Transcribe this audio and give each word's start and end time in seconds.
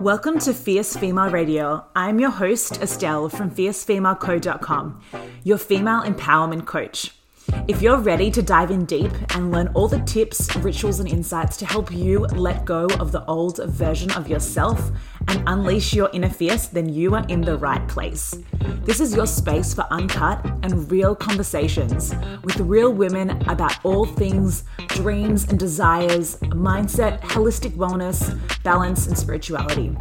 Welcome 0.00 0.38
to 0.40 0.52
Fierce 0.52 0.94
Female 0.94 1.30
Radio. 1.30 1.86
I'm 1.96 2.20
your 2.20 2.30
host, 2.30 2.82
Estelle 2.82 3.30
from 3.30 3.50
fiercefemaleco.com, 3.50 5.00
your 5.42 5.56
female 5.56 6.02
empowerment 6.02 6.66
coach. 6.66 7.15
If 7.68 7.82
you're 7.82 7.98
ready 7.98 8.30
to 8.30 8.42
dive 8.42 8.70
in 8.70 8.84
deep 8.84 9.10
and 9.34 9.50
learn 9.50 9.68
all 9.74 9.88
the 9.88 9.98
tips, 10.00 10.54
rituals, 10.56 11.00
and 11.00 11.08
insights 11.08 11.56
to 11.56 11.66
help 11.66 11.92
you 11.92 12.20
let 12.20 12.64
go 12.64 12.86
of 13.00 13.10
the 13.10 13.24
old 13.26 13.58
version 13.64 14.12
of 14.12 14.28
yourself 14.28 14.90
and 15.26 15.42
unleash 15.48 15.92
your 15.92 16.08
inner 16.12 16.28
fierce, 16.28 16.68
then 16.68 16.88
you 16.88 17.14
are 17.14 17.26
in 17.28 17.40
the 17.40 17.56
right 17.58 17.86
place. 17.88 18.38
This 18.84 19.00
is 19.00 19.16
your 19.16 19.26
space 19.26 19.74
for 19.74 19.84
uncut 19.90 20.44
and 20.62 20.88
real 20.90 21.16
conversations 21.16 22.14
with 22.44 22.56
real 22.60 22.92
women 22.92 23.30
about 23.48 23.84
all 23.84 24.06
things 24.06 24.62
dreams 24.88 25.44
and 25.48 25.58
desires, 25.58 26.36
mindset, 26.42 27.20
holistic 27.22 27.72
wellness, 27.72 28.38
balance, 28.62 29.08
and 29.08 29.18
spirituality. 29.18 29.96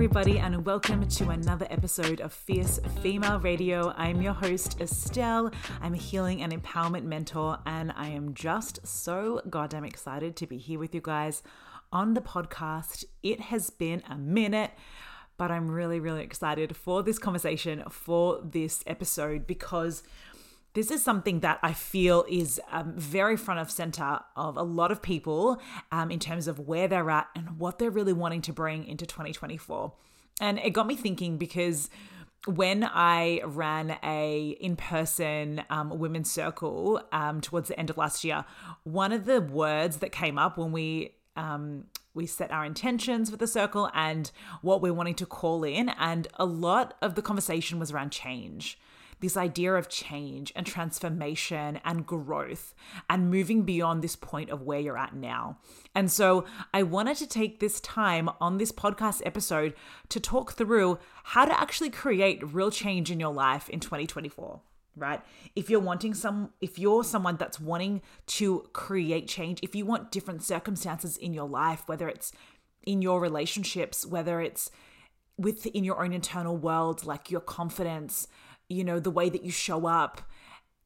Everybody, 0.00 0.38
and 0.38 0.64
welcome 0.64 1.06
to 1.06 1.28
another 1.28 1.66
episode 1.68 2.22
of 2.22 2.32
Fierce 2.32 2.80
Female 3.02 3.38
Radio. 3.38 3.92
I'm 3.98 4.22
your 4.22 4.32
host, 4.32 4.80
Estelle. 4.80 5.50
I'm 5.82 5.92
a 5.92 5.98
healing 5.98 6.40
and 6.40 6.54
empowerment 6.54 7.04
mentor, 7.04 7.58
and 7.66 7.92
I 7.94 8.08
am 8.08 8.32
just 8.32 8.86
so 8.86 9.42
goddamn 9.50 9.84
excited 9.84 10.36
to 10.36 10.46
be 10.46 10.56
here 10.56 10.78
with 10.78 10.94
you 10.94 11.02
guys 11.02 11.42
on 11.92 12.14
the 12.14 12.22
podcast. 12.22 13.04
It 13.22 13.40
has 13.40 13.68
been 13.68 14.02
a 14.08 14.16
minute, 14.16 14.70
but 15.36 15.50
I'm 15.50 15.70
really, 15.70 16.00
really 16.00 16.22
excited 16.22 16.74
for 16.78 17.02
this 17.02 17.18
conversation, 17.18 17.84
for 17.90 18.40
this 18.42 18.82
episode, 18.86 19.46
because 19.46 20.02
this 20.74 20.90
is 20.90 21.02
something 21.02 21.40
that 21.40 21.58
I 21.62 21.72
feel 21.72 22.24
is 22.28 22.60
um, 22.70 22.92
very 22.96 23.36
front 23.36 23.60
of 23.60 23.70
center 23.70 24.20
of 24.36 24.56
a 24.56 24.62
lot 24.62 24.92
of 24.92 25.02
people 25.02 25.60
um, 25.90 26.10
in 26.10 26.18
terms 26.18 26.46
of 26.46 26.60
where 26.60 26.86
they're 26.86 27.10
at 27.10 27.28
and 27.34 27.58
what 27.58 27.78
they're 27.78 27.90
really 27.90 28.12
wanting 28.12 28.42
to 28.42 28.52
bring 28.52 28.84
into 28.84 29.06
2024. 29.06 29.92
And 30.40 30.58
it 30.58 30.70
got 30.70 30.86
me 30.86 30.96
thinking 30.96 31.38
because 31.38 31.90
when 32.46 32.84
I 32.84 33.42
ran 33.44 33.98
a 34.02 34.56
in-person 34.60 35.62
um, 35.68 35.98
women's 35.98 36.30
circle 36.30 37.02
um, 37.12 37.40
towards 37.40 37.68
the 37.68 37.78
end 37.78 37.90
of 37.90 37.98
last 37.98 38.24
year, 38.24 38.44
one 38.84 39.12
of 39.12 39.26
the 39.26 39.40
words 39.40 39.98
that 39.98 40.12
came 40.12 40.38
up 40.38 40.56
when 40.56 40.72
we 40.72 41.14
um, 41.36 41.84
we 42.12 42.26
set 42.26 42.50
our 42.50 42.64
intentions 42.64 43.30
for 43.30 43.36
the 43.36 43.46
circle 43.46 43.88
and 43.94 44.32
what 44.62 44.82
we're 44.82 44.92
wanting 44.92 45.14
to 45.14 45.26
call 45.26 45.62
in, 45.62 45.90
and 45.90 46.26
a 46.34 46.44
lot 46.44 46.94
of 47.00 47.14
the 47.14 47.22
conversation 47.22 47.78
was 47.78 47.92
around 47.92 48.10
change 48.10 48.78
this 49.20 49.36
idea 49.36 49.74
of 49.74 49.88
change 49.88 50.52
and 50.56 50.66
transformation 50.66 51.80
and 51.84 52.06
growth 52.06 52.74
and 53.08 53.30
moving 53.30 53.62
beyond 53.62 54.02
this 54.02 54.16
point 54.16 54.50
of 54.50 54.62
where 54.62 54.80
you're 54.80 54.98
at 54.98 55.14
now. 55.14 55.58
And 55.94 56.10
so 56.10 56.44
I 56.72 56.82
wanted 56.82 57.16
to 57.18 57.26
take 57.26 57.60
this 57.60 57.80
time 57.80 58.28
on 58.40 58.58
this 58.58 58.72
podcast 58.72 59.22
episode 59.24 59.74
to 60.08 60.20
talk 60.20 60.52
through 60.52 60.98
how 61.24 61.44
to 61.44 61.60
actually 61.60 61.90
create 61.90 62.52
real 62.52 62.70
change 62.70 63.10
in 63.10 63.20
your 63.20 63.32
life 63.32 63.68
in 63.68 63.80
2024 63.80 64.60
right 64.96 65.20
if 65.54 65.70
you're 65.70 65.78
wanting 65.78 66.12
some 66.14 66.50
if 66.60 66.76
you're 66.78 67.04
someone 67.04 67.36
that's 67.36 67.60
wanting 67.60 68.02
to 68.26 68.68
create 68.72 69.28
change 69.28 69.60
if 69.62 69.74
you 69.74 69.86
want 69.86 70.10
different 70.10 70.42
circumstances 70.42 71.16
in 71.16 71.32
your 71.32 71.48
life 71.48 71.84
whether 71.86 72.08
it's 72.08 72.32
in 72.82 73.00
your 73.00 73.20
relationships 73.20 74.04
whether 74.04 74.40
it's 74.40 74.70
within 75.38 75.84
your 75.84 76.02
own 76.02 76.12
internal 76.12 76.56
world 76.56 77.04
like 77.04 77.30
your 77.30 77.40
confidence 77.40 78.26
you 78.70 78.84
know, 78.84 79.00
the 79.00 79.10
way 79.10 79.28
that 79.28 79.44
you 79.44 79.50
show 79.50 79.86
up, 79.86 80.22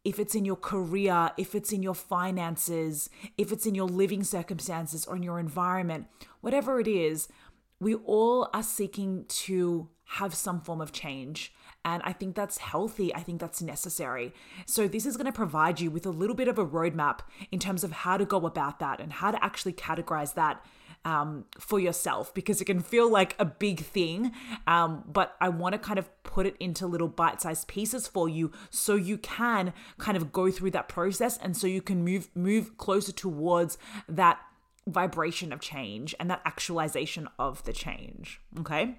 if 0.04 0.18
it's 0.18 0.34
in 0.34 0.44
your 0.44 0.56
career, 0.56 1.30
if 1.36 1.54
it's 1.54 1.72
in 1.72 1.82
your 1.82 1.94
finances, 1.94 3.08
if 3.38 3.52
it's 3.52 3.66
in 3.66 3.74
your 3.74 3.86
living 3.86 4.24
circumstances 4.24 5.06
or 5.06 5.16
in 5.16 5.22
your 5.22 5.38
environment, 5.38 6.06
whatever 6.40 6.80
it 6.80 6.88
is, 6.88 7.28
we 7.80 7.94
all 7.94 8.48
are 8.52 8.62
seeking 8.62 9.24
to 9.28 9.88
have 10.04 10.34
some 10.34 10.60
form 10.60 10.80
of 10.80 10.92
change. 10.92 11.52
And 11.84 12.02
I 12.04 12.12
think 12.12 12.34
that's 12.34 12.58
healthy. 12.58 13.14
I 13.14 13.20
think 13.20 13.40
that's 13.40 13.60
necessary. 13.60 14.32
So, 14.64 14.88
this 14.88 15.04
is 15.04 15.18
going 15.18 15.26
to 15.26 15.32
provide 15.32 15.80
you 15.80 15.90
with 15.90 16.06
a 16.06 16.10
little 16.10 16.36
bit 16.36 16.48
of 16.48 16.58
a 16.58 16.64
roadmap 16.64 17.20
in 17.52 17.58
terms 17.58 17.84
of 17.84 17.92
how 17.92 18.16
to 18.16 18.24
go 18.24 18.46
about 18.46 18.78
that 18.78 19.00
and 19.00 19.12
how 19.12 19.30
to 19.30 19.44
actually 19.44 19.74
categorize 19.74 20.32
that 20.34 20.64
um, 21.04 21.44
for 21.58 21.78
yourself 21.78 22.32
because 22.34 22.60
it 22.60 22.64
can 22.64 22.80
feel 22.80 23.10
like 23.10 23.36
a 23.38 23.44
big 23.44 23.80
thing. 23.80 24.32
Um, 24.66 25.04
but 25.06 25.36
I 25.40 25.48
want 25.48 25.74
to 25.74 25.78
kind 25.78 25.98
of 25.98 26.08
put 26.22 26.46
it 26.46 26.56
into 26.58 26.86
little 26.86 27.08
bite 27.08 27.42
sized 27.42 27.68
pieces 27.68 28.06
for 28.06 28.28
you 28.28 28.52
so 28.70 28.94
you 28.94 29.18
can 29.18 29.72
kind 29.98 30.16
of 30.16 30.32
go 30.32 30.50
through 30.50 30.72
that 30.72 30.88
process 30.88 31.38
and 31.38 31.56
so 31.56 31.66
you 31.66 31.82
can 31.82 32.04
move 32.04 32.28
move 32.34 32.76
closer 32.78 33.12
towards 33.12 33.78
that 34.08 34.40
vibration 34.86 35.52
of 35.52 35.60
change 35.60 36.14
and 36.20 36.30
that 36.30 36.42
actualization 36.44 37.28
of 37.38 37.62
the 37.64 37.72
change. 37.72 38.40
Okay. 38.60 38.98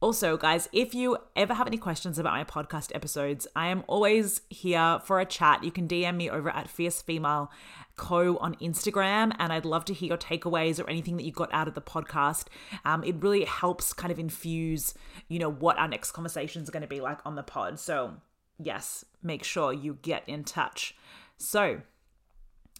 Also, 0.00 0.36
guys, 0.36 0.68
if 0.72 0.94
you 0.94 1.16
ever 1.34 1.54
have 1.54 1.66
any 1.66 1.78
questions 1.78 2.18
about 2.18 2.34
my 2.34 2.44
podcast 2.44 2.94
episodes, 2.94 3.46
I 3.56 3.68
am 3.68 3.82
always 3.86 4.42
here 4.50 5.00
for 5.02 5.20
a 5.20 5.24
chat. 5.24 5.64
You 5.64 5.70
can 5.70 5.88
DM 5.88 6.16
me 6.16 6.28
over 6.28 6.50
at 6.50 6.68
Fierce 6.68 7.00
Female 7.00 7.50
Co 7.96 8.36
on 8.38 8.54
Instagram, 8.56 9.34
and 9.38 9.52
I'd 9.52 9.64
love 9.64 9.84
to 9.86 9.94
hear 9.94 10.08
your 10.08 10.18
takeaways 10.18 10.78
or 10.78 10.88
anything 10.88 11.16
that 11.16 11.24
you 11.24 11.32
got 11.32 11.52
out 11.52 11.66
of 11.66 11.74
the 11.74 11.80
podcast. 11.80 12.46
Um, 12.84 13.02
it 13.04 13.16
really 13.20 13.44
helps 13.44 13.92
kind 13.92 14.12
of 14.12 14.18
infuse, 14.18 14.94
you 15.28 15.38
know, 15.38 15.50
what 15.50 15.78
our 15.78 15.88
next 15.88 16.12
conversations 16.12 16.68
are 16.68 16.72
going 16.72 16.82
to 16.82 16.88
be 16.88 17.00
like 17.00 17.20
on 17.24 17.36
the 17.36 17.42
pod. 17.42 17.78
So, 17.80 18.14
yes, 18.58 19.04
make 19.22 19.44
sure 19.44 19.72
you 19.72 19.98
get 20.02 20.28
in 20.28 20.44
touch. 20.44 20.94
So, 21.38 21.80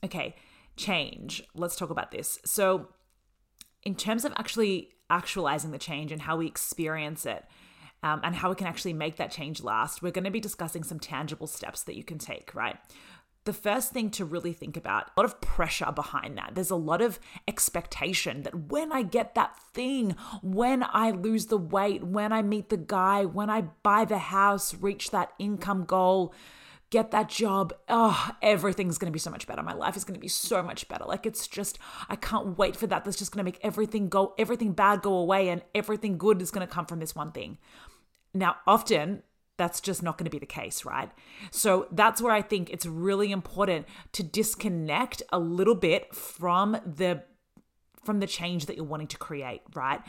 okay, 0.04 0.36
change. 0.76 1.42
Let's 1.54 1.76
talk 1.76 1.90
about 1.90 2.10
this. 2.10 2.38
So, 2.44 2.88
in 3.82 3.94
terms 3.94 4.24
of 4.24 4.32
actually 4.36 4.90
actualizing 5.08 5.70
the 5.70 5.78
change 5.78 6.12
and 6.12 6.22
how 6.22 6.36
we 6.36 6.46
experience 6.46 7.24
it, 7.24 7.44
um, 8.02 8.20
and 8.22 8.34
how 8.34 8.50
we 8.50 8.54
can 8.54 8.66
actually 8.66 8.92
make 8.92 9.16
that 9.16 9.30
change 9.30 9.62
last, 9.62 10.02
we're 10.02 10.12
going 10.12 10.24
to 10.24 10.30
be 10.30 10.40
discussing 10.40 10.84
some 10.84 11.00
tangible 11.00 11.46
steps 11.46 11.82
that 11.84 11.96
you 11.96 12.04
can 12.04 12.18
take, 12.18 12.54
right? 12.54 12.76
The 13.46 13.52
first 13.52 13.92
thing 13.92 14.10
to 14.10 14.24
really 14.24 14.52
think 14.52 14.76
about 14.76 15.08
a 15.16 15.20
lot 15.20 15.24
of 15.24 15.40
pressure 15.40 15.90
behind 15.92 16.36
that. 16.36 16.52
There's 16.54 16.70
a 16.70 16.76
lot 16.76 17.00
of 17.00 17.18
expectation 17.48 18.42
that 18.42 18.54
when 18.70 18.92
i 18.92 19.02
get 19.02 19.34
that 19.34 19.58
thing 19.72 20.16
when 20.42 20.84
i 20.92 21.10
lose 21.10 21.46
the 21.46 21.56
weight 21.56 22.02
when 22.02 22.32
i 22.32 22.42
meet 22.42 22.68
the 22.68 22.76
guy 22.76 23.24
when 23.24 23.48
i 23.50 23.62
buy 23.82 24.04
the 24.04 24.18
house 24.18 24.74
reach 24.74 25.10
that 25.10 25.32
income 25.38 25.84
goal 25.84 26.34
get 26.90 27.10
that 27.10 27.28
job 27.28 27.72
oh 27.88 28.30
everything's 28.42 28.98
to 29.10 29.12
be 29.12 29.18
so 29.18 29.30
much 29.30 29.46
better. 29.46 29.62
My 29.62 29.72
life 29.74 29.96
is 29.96 30.04
to 30.14 30.20
be 30.20 30.28
so 30.28 30.62
much 30.62 30.88
better. 30.88 31.04
Like 31.04 31.26
it's 31.26 31.46
just 31.46 31.78
i 32.08 32.16
can't 32.16 32.58
wait 32.58 32.76
for 32.76 32.86
that. 32.86 33.04
That's 33.04 33.16
just 33.16 33.32
to 33.40 33.44
make 33.44 33.60
everything 33.62 34.08
go 34.08 34.34
everything 34.38 34.72
bad 34.72 35.02
go 35.02 35.14
away 35.14 35.48
and 35.48 35.62
everything 35.74 36.18
good 36.18 36.40
is 36.40 36.50
to 36.66 36.72
come 36.72 36.86
from 36.86 37.00
this 37.00 37.14
one 37.14 37.32
thing. 37.32 37.58
Now 38.34 38.56
often 38.66 39.22
that's 39.56 39.80
just 39.80 40.02
not 40.02 40.18
going 40.18 40.24
to 40.24 40.30
be 40.30 40.38
the 40.38 40.46
case, 40.46 40.84
right? 40.84 41.10
So 41.50 41.88
that's 41.90 42.20
where 42.20 42.32
I 42.32 42.42
think 42.42 42.70
it's 42.70 42.86
really 42.86 43.32
important 43.32 43.86
to 44.12 44.22
disconnect 44.22 45.22
a 45.32 45.38
little 45.38 45.74
bit 45.74 46.14
from 46.14 46.78
the 46.84 47.22
from 48.04 48.20
the 48.20 48.26
change 48.26 48.66
that 48.66 48.76
you're 48.76 48.84
wanting 48.84 49.08
to 49.08 49.18
create, 49.18 49.62
right? 49.74 50.00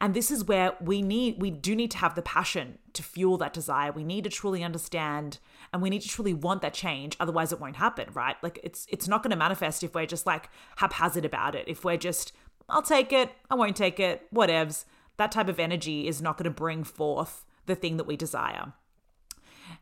And 0.00 0.12
this 0.12 0.30
is 0.30 0.44
where 0.44 0.74
we 0.80 1.00
need 1.00 1.40
we 1.40 1.50
do 1.50 1.74
need 1.74 1.90
to 1.92 1.98
have 1.98 2.14
the 2.14 2.22
passion 2.22 2.78
to 2.92 3.02
fuel 3.02 3.38
that 3.38 3.54
desire. 3.54 3.90
We 3.90 4.04
need 4.04 4.24
to 4.24 4.30
truly 4.30 4.62
understand 4.62 5.38
and 5.72 5.80
we 5.80 5.88
need 5.88 6.02
to 6.02 6.08
truly 6.08 6.34
want 6.34 6.62
that 6.62 6.74
change 6.74 7.16
otherwise 7.18 7.52
it 7.52 7.60
won't 7.60 7.76
happen, 7.76 8.10
right? 8.12 8.36
Like 8.42 8.60
it's 8.62 8.86
it's 8.90 9.08
not 9.08 9.22
going 9.22 9.30
to 9.30 9.36
manifest 9.36 9.82
if 9.82 9.94
we're 9.94 10.06
just 10.06 10.26
like 10.26 10.50
haphazard 10.76 11.24
about 11.24 11.54
it. 11.54 11.64
If 11.66 11.84
we're 11.84 11.96
just 11.96 12.32
I'll 12.68 12.82
take 12.82 13.12
it, 13.12 13.30
I 13.50 13.54
won't 13.54 13.76
take 13.76 13.98
it, 13.98 14.32
whatevs. 14.34 14.84
That 15.16 15.32
type 15.32 15.48
of 15.48 15.58
energy 15.58 16.06
is 16.06 16.20
not 16.20 16.36
going 16.36 16.44
to 16.44 16.50
bring 16.50 16.84
forth 16.84 17.46
the 17.64 17.74
thing 17.74 17.96
that 17.96 18.06
we 18.06 18.16
desire. 18.16 18.74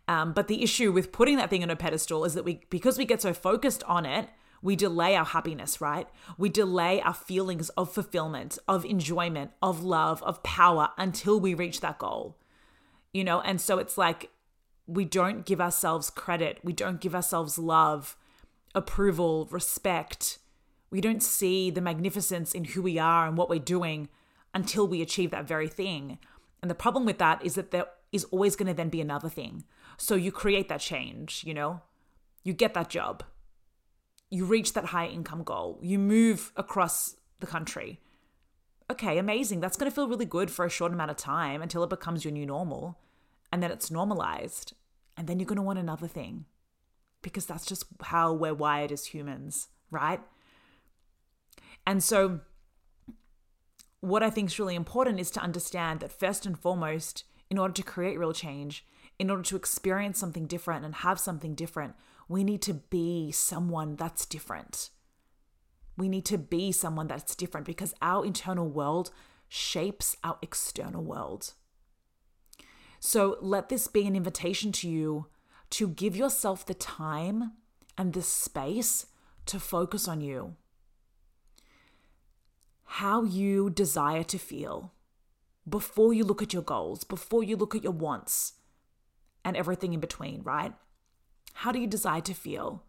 Um, 0.06 0.32
but 0.32 0.48
the 0.48 0.62
issue 0.62 0.92
with 0.92 1.12
putting 1.12 1.36
that 1.36 1.50
thing 1.50 1.62
on 1.62 1.70
a 1.70 1.76
pedestal 1.76 2.24
is 2.24 2.34
that 2.34 2.44
we, 2.44 2.60
because 2.70 2.98
we 2.98 3.04
get 3.04 3.22
so 3.22 3.32
focused 3.32 3.82
on 3.84 4.04
it, 4.04 4.28
we 4.60 4.76
delay 4.76 5.14
our 5.14 5.24
happiness, 5.24 5.80
right? 5.80 6.08
We 6.38 6.48
delay 6.48 7.00
our 7.02 7.14
feelings 7.14 7.68
of 7.70 7.92
fulfillment, 7.92 8.58
of 8.66 8.84
enjoyment, 8.84 9.50
of 9.62 9.84
love, 9.84 10.22
of 10.22 10.42
power 10.42 10.88
until 10.96 11.38
we 11.38 11.52
reach 11.52 11.80
that 11.80 11.98
goal. 11.98 12.38
You 13.12 13.24
know, 13.24 13.40
and 13.40 13.60
so 13.60 13.78
it's 13.78 13.98
like 13.98 14.30
we 14.86 15.04
don't 15.04 15.44
give 15.46 15.60
ourselves 15.60 16.10
credit, 16.10 16.60
we 16.62 16.72
don't 16.72 17.00
give 17.00 17.14
ourselves 17.14 17.58
love, 17.58 18.16
approval, 18.74 19.48
respect. 19.50 20.38
We 20.90 21.00
don't 21.00 21.22
see 21.22 21.70
the 21.70 21.80
magnificence 21.80 22.54
in 22.54 22.64
who 22.64 22.82
we 22.82 22.98
are 22.98 23.26
and 23.26 23.36
what 23.36 23.50
we're 23.50 23.58
doing 23.58 24.08
until 24.54 24.86
we 24.86 25.02
achieve 25.02 25.30
that 25.30 25.48
very 25.48 25.68
thing. 25.68 26.18
And 26.62 26.70
the 26.70 26.74
problem 26.74 27.04
with 27.04 27.18
that 27.18 27.44
is 27.44 27.54
that 27.56 27.70
there 27.70 27.86
is 28.12 28.24
always 28.24 28.56
going 28.56 28.68
to 28.68 28.74
then 28.74 28.88
be 28.88 29.00
another 29.00 29.28
thing. 29.28 29.64
So 29.96 30.14
you 30.14 30.32
create 30.32 30.68
that 30.68 30.80
change, 30.80 31.42
you 31.46 31.54
know? 31.54 31.82
You 32.42 32.52
get 32.52 32.74
that 32.74 32.90
job. 32.90 33.22
You 34.30 34.44
reach 34.44 34.72
that 34.72 34.86
high 34.86 35.06
income 35.06 35.42
goal. 35.44 35.78
You 35.82 35.98
move 35.98 36.52
across 36.56 37.16
the 37.40 37.46
country. 37.46 38.00
Okay, 38.90 39.18
amazing. 39.18 39.60
That's 39.60 39.76
going 39.76 39.90
to 39.90 39.94
feel 39.94 40.08
really 40.08 40.26
good 40.26 40.50
for 40.50 40.64
a 40.64 40.70
short 40.70 40.92
amount 40.92 41.10
of 41.10 41.16
time 41.16 41.62
until 41.62 41.82
it 41.84 41.90
becomes 41.90 42.24
your 42.24 42.32
new 42.32 42.46
normal. 42.46 42.98
And 43.52 43.62
then 43.62 43.70
it's 43.70 43.90
normalized. 43.90 44.74
And 45.16 45.26
then 45.26 45.38
you're 45.38 45.46
going 45.46 45.56
to 45.56 45.62
want 45.62 45.78
another 45.78 46.08
thing. 46.08 46.46
because 47.24 47.46
that's 47.46 47.66
just 47.66 47.86
how 48.02 48.32
we're 48.32 48.54
wired 48.54 48.92
as 48.92 49.06
humans, 49.06 49.68
right? 49.90 50.20
And 51.86 52.04
so, 52.04 52.40
what 54.00 54.22
I 54.22 54.30
think 54.30 54.50
is 54.50 54.58
really 54.58 54.74
important 54.76 55.18
is 55.18 55.30
to 55.32 55.40
understand 55.40 56.00
that 56.00 56.12
first 56.12 56.46
and 56.46 56.56
foremost, 56.56 57.24
in 57.50 57.58
order 57.58 57.74
to 57.74 57.82
create 57.82 58.18
real 58.18 58.32
change, 58.32 58.84
in 59.18 59.30
order 59.30 59.42
to 59.42 59.56
experience 59.56 60.18
something 60.18 60.46
different 60.46 60.84
and 60.84 60.96
have 60.96 61.20
something 61.20 61.54
different, 61.54 61.94
we 62.28 62.42
need 62.42 62.62
to 62.62 62.74
be 62.74 63.30
someone 63.30 63.96
that's 63.96 64.26
different. 64.26 64.90
We 65.96 66.08
need 66.08 66.24
to 66.26 66.38
be 66.38 66.72
someone 66.72 67.06
that's 67.06 67.36
different 67.36 67.66
because 67.66 67.94
our 68.02 68.24
internal 68.24 68.68
world 68.68 69.10
shapes 69.48 70.16
our 70.24 70.38
external 70.42 71.04
world. 71.04 71.52
So 72.98 73.36
let 73.40 73.68
this 73.68 73.86
be 73.86 74.06
an 74.06 74.16
invitation 74.16 74.72
to 74.72 74.88
you 74.88 75.26
to 75.70 75.88
give 75.88 76.16
yourself 76.16 76.66
the 76.66 76.74
time 76.74 77.52
and 77.96 78.12
the 78.12 78.22
space 78.22 79.06
to 79.46 79.60
focus 79.60 80.08
on 80.08 80.20
you. 80.20 80.56
How 82.84 83.24
you 83.24 83.70
desire 83.70 84.24
to 84.24 84.38
feel 84.38 84.92
before 85.68 86.12
you 86.12 86.24
look 86.24 86.42
at 86.42 86.52
your 86.52 86.62
goals, 86.62 87.04
before 87.04 87.44
you 87.44 87.56
look 87.56 87.74
at 87.74 87.84
your 87.84 87.92
wants 87.92 88.54
and 89.44 89.56
everything 89.56 89.92
in 89.92 90.00
between, 90.00 90.42
right? 90.42 90.72
How 91.54 91.72
do 91.72 91.78
you 91.78 91.86
desire 91.86 92.20
to 92.22 92.34
feel? 92.34 92.84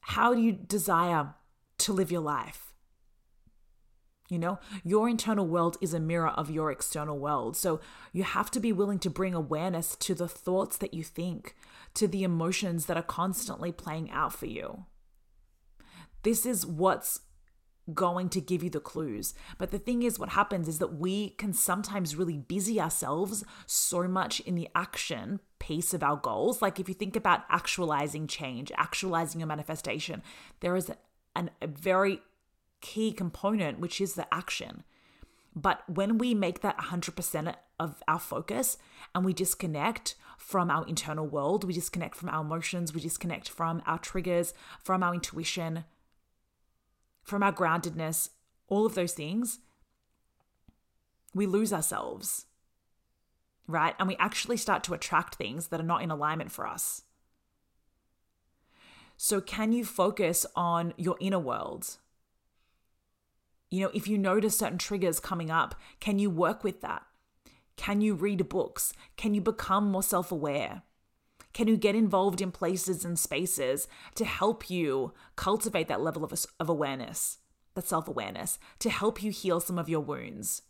How 0.00 0.34
do 0.34 0.40
you 0.40 0.52
desire 0.52 1.34
to 1.78 1.92
live 1.92 2.10
your 2.10 2.20
life? 2.20 2.72
You 4.28 4.38
know, 4.38 4.58
your 4.82 5.08
internal 5.08 5.46
world 5.46 5.76
is 5.80 5.92
a 5.92 6.00
mirror 6.00 6.28
of 6.28 6.50
your 6.50 6.70
external 6.70 7.18
world. 7.18 7.56
So 7.56 7.80
you 8.12 8.22
have 8.22 8.50
to 8.52 8.60
be 8.60 8.72
willing 8.72 8.98
to 9.00 9.10
bring 9.10 9.34
awareness 9.34 9.94
to 9.96 10.14
the 10.14 10.28
thoughts 10.28 10.78
that 10.78 10.94
you 10.94 11.04
think, 11.04 11.54
to 11.94 12.08
the 12.08 12.24
emotions 12.24 12.86
that 12.86 12.96
are 12.96 13.02
constantly 13.02 13.72
playing 13.72 14.10
out 14.10 14.32
for 14.32 14.46
you. 14.46 14.86
This 16.22 16.46
is 16.46 16.64
what's 16.64 17.20
going 17.92 18.28
to 18.30 18.40
give 18.40 18.62
you 18.62 18.70
the 18.70 18.80
clues. 18.80 19.34
But 19.58 19.70
the 19.70 19.78
thing 19.78 20.02
is, 20.02 20.18
what 20.18 20.30
happens 20.30 20.68
is 20.68 20.78
that 20.78 20.94
we 20.94 21.30
can 21.30 21.52
sometimes 21.52 22.16
really 22.16 22.38
busy 22.38 22.80
ourselves 22.80 23.44
so 23.66 24.06
much 24.06 24.40
in 24.40 24.54
the 24.54 24.68
action 24.74 25.40
piece 25.58 25.92
of 25.92 26.02
our 26.02 26.16
goals. 26.16 26.62
Like 26.62 26.78
if 26.78 26.88
you 26.88 26.94
think 26.94 27.16
about 27.16 27.44
actualizing 27.48 28.26
change, 28.26 28.70
actualizing 28.76 29.40
your 29.40 29.48
manifestation, 29.48 30.22
there 30.60 30.76
is 30.76 30.90
an, 31.34 31.50
a 31.60 31.66
very 31.66 32.20
key 32.80 33.12
component, 33.12 33.80
which 33.80 34.00
is 34.00 34.14
the 34.14 34.32
action. 34.32 34.84
But 35.54 35.82
when 35.88 36.18
we 36.18 36.34
make 36.34 36.60
that 36.60 36.78
100% 36.78 37.54
of 37.78 38.02
our 38.08 38.18
focus 38.18 38.78
and 39.14 39.24
we 39.24 39.32
disconnect 39.32 40.14
from 40.38 40.70
our 40.70 40.86
internal 40.86 41.26
world, 41.26 41.64
we 41.64 41.72
disconnect 41.72 42.16
from 42.16 42.30
our 42.30 42.42
emotions, 42.42 42.94
we 42.94 43.00
disconnect 43.00 43.48
from 43.48 43.82
our 43.86 43.98
triggers, 43.98 44.54
from 44.82 45.02
our 45.02 45.14
intuition, 45.14 45.84
from 47.22 47.42
our 47.42 47.52
groundedness, 47.52 48.30
all 48.68 48.86
of 48.86 48.94
those 48.94 49.12
things, 49.12 49.60
we 51.34 51.46
lose 51.46 51.72
ourselves, 51.72 52.46
right? 53.66 53.94
And 53.98 54.08
we 54.08 54.16
actually 54.16 54.56
start 54.56 54.84
to 54.84 54.94
attract 54.94 55.36
things 55.36 55.68
that 55.68 55.80
are 55.80 55.84
not 55.84 56.02
in 56.02 56.10
alignment 56.10 56.50
for 56.50 56.66
us. 56.66 57.02
So, 59.16 59.40
can 59.40 59.72
you 59.72 59.84
focus 59.84 60.44
on 60.56 60.94
your 60.96 61.16
inner 61.20 61.38
world? 61.38 61.98
You 63.70 63.82
know, 63.82 63.90
if 63.94 64.08
you 64.08 64.18
notice 64.18 64.58
certain 64.58 64.78
triggers 64.78 65.20
coming 65.20 65.50
up, 65.50 65.74
can 66.00 66.18
you 66.18 66.28
work 66.28 66.64
with 66.64 66.80
that? 66.80 67.04
Can 67.76 68.00
you 68.00 68.14
read 68.14 68.48
books? 68.48 68.92
Can 69.16 69.34
you 69.34 69.40
become 69.40 69.90
more 69.90 70.02
self 70.02 70.32
aware? 70.32 70.82
Can 71.52 71.68
you 71.68 71.76
get 71.76 71.94
involved 71.94 72.40
in 72.40 72.50
places 72.50 73.04
and 73.04 73.18
spaces 73.18 73.88
to 74.14 74.24
help 74.24 74.70
you 74.70 75.12
cultivate 75.36 75.88
that 75.88 76.00
level 76.00 76.24
of, 76.24 76.32
of 76.58 76.68
awareness, 76.68 77.38
that 77.74 77.86
self 77.86 78.08
awareness, 78.08 78.58
to 78.78 78.90
help 78.90 79.22
you 79.22 79.30
heal 79.30 79.60
some 79.60 79.78
of 79.78 79.88
your 79.88 80.00
wounds, 80.00 80.62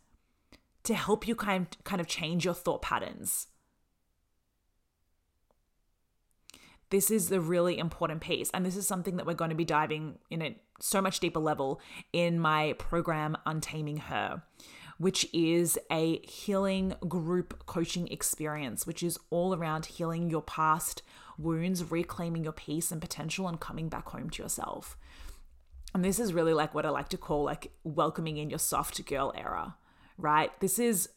to 0.84 0.94
help 0.94 1.26
you 1.28 1.34
kind, 1.34 1.76
kind 1.84 2.00
of 2.00 2.06
change 2.06 2.44
your 2.44 2.54
thought 2.54 2.82
patterns? 2.82 3.46
This 6.90 7.10
is 7.10 7.30
the 7.30 7.40
really 7.40 7.78
important 7.78 8.20
piece. 8.20 8.50
And 8.52 8.66
this 8.66 8.76
is 8.76 8.86
something 8.86 9.16
that 9.16 9.24
we're 9.24 9.32
going 9.32 9.48
to 9.48 9.56
be 9.56 9.64
diving 9.64 10.18
in 10.30 10.42
a 10.42 10.60
so 10.78 11.00
much 11.00 11.20
deeper 11.20 11.40
level 11.40 11.80
in 12.12 12.38
my 12.38 12.74
program, 12.74 13.34
Untaming 13.46 13.96
Her 13.96 14.42
which 15.02 15.28
is 15.32 15.76
a 15.90 16.24
healing 16.24 16.94
group 17.08 17.66
coaching 17.66 18.06
experience, 18.06 18.86
which 18.86 19.02
is 19.02 19.18
all 19.30 19.52
around 19.52 19.86
healing 19.86 20.30
your 20.30 20.42
past 20.42 21.02
wounds, 21.36 21.90
reclaiming 21.90 22.44
your 22.44 22.52
peace 22.52 22.92
and 22.92 23.00
potential, 23.00 23.48
and 23.48 23.58
coming 23.58 23.88
back 23.88 24.10
home 24.10 24.30
to 24.30 24.40
yourself. 24.40 24.96
And 25.92 26.04
this 26.04 26.20
is 26.20 26.32
really 26.32 26.54
like 26.54 26.72
what 26.72 26.86
I 26.86 26.90
like 26.90 27.08
to 27.08 27.16
call 27.16 27.42
like 27.42 27.72
welcoming 27.82 28.36
in 28.36 28.48
your 28.48 28.60
soft 28.60 29.04
girl 29.04 29.32
era, 29.36 29.74
right? 30.18 30.52
This 30.60 30.78
is 30.78 31.08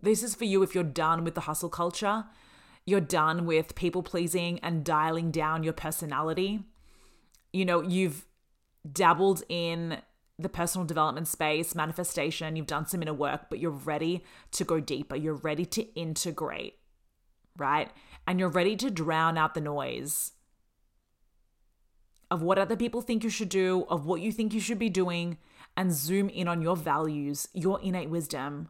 this 0.00 0.22
is 0.22 0.36
for 0.36 0.44
you 0.44 0.62
if 0.62 0.72
you're 0.72 0.84
done 0.84 1.24
with 1.24 1.34
the 1.34 1.40
hustle 1.42 1.68
culture, 1.68 2.26
you're 2.84 3.00
done 3.00 3.44
with 3.44 3.74
people 3.74 4.04
pleasing 4.04 4.60
and 4.60 4.84
dialing 4.84 5.32
down 5.32 5.64
your 5.64 5.72
personality. 5.72 6.60
You 7.52 7.64
know, 7.64 7.80
you've 7.82 8.24
dabbled 8.92 9.42
in 9.48 10.00
the 10.38 10.48
personal 10.48 10.86
development 10.86 11.28
space, 11.28 11.74
manifestation, 11.74 12.56
you've 12.56 12.66
done 12.66 12.86
some 12.86 13.02
inner 13.02 13.14
work, 13.14 13.48
but 13.48 13.58
you're 13.58 13.70
ready 13.70 14.22
to 14.52 14.64
go 14.64 14.80
deeper. 14.80 15.16
You're 15.16 15.34
ready 15.34 15.64
to 15.66 15.82
integrate, 15.94 16.78
right? 17.56 17.90
And 18.26 18.38
you're 18.38 18.48
ready 18.48 18.76
to 18.76 18.90
drown 18.90 19.38
out 19.38 19.54
the 19.54 19.60
noise 19.60 20.32
of 22.30 22.42
what 22.42 22.58
other 22.58 22.76
people 22.76 23.00
think 23.00 23.24
you 23.24 23.30
should 23.30 23.48
do, 23.48 23.86
of 23.88 24.04
what 24.04 24.20
you 24.20 24.32
think 24.32 24.52
you 24.52 24.60
should 24.60 24.78
be 24.78 24.90
doing, 24.90 25.38
and 25.76 25.92
zoom 25.92 26.28
in 26.28 26.48
on 26.48 26.60
your 26.60 26.76
values, 26.76 27.48
your 27.54 27.80
innate 27.80 28.10
wisdom, 28.10 28.68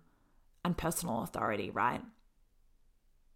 and 0.64 0.76
personal 0.76 1.22
authority, 1.22 1.70
right? 1.70 2.02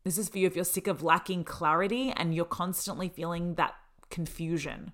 This 0.04 0.18
is 0.18 0.28
for 0.28 0.38
you 0.38 0.46
if 0.46 0.56
you're 0.56 0.64
sick 0.64 0.86
of 0.86 1.02
lacking 1.02 1.44
clarity 1.44 2.12
and 2.16 2.34
you're 2.34 2.44
constantly 2.44 3.08
feeling 3.08 3.54
that 3.54 3.74
confusion, 4.08 4.92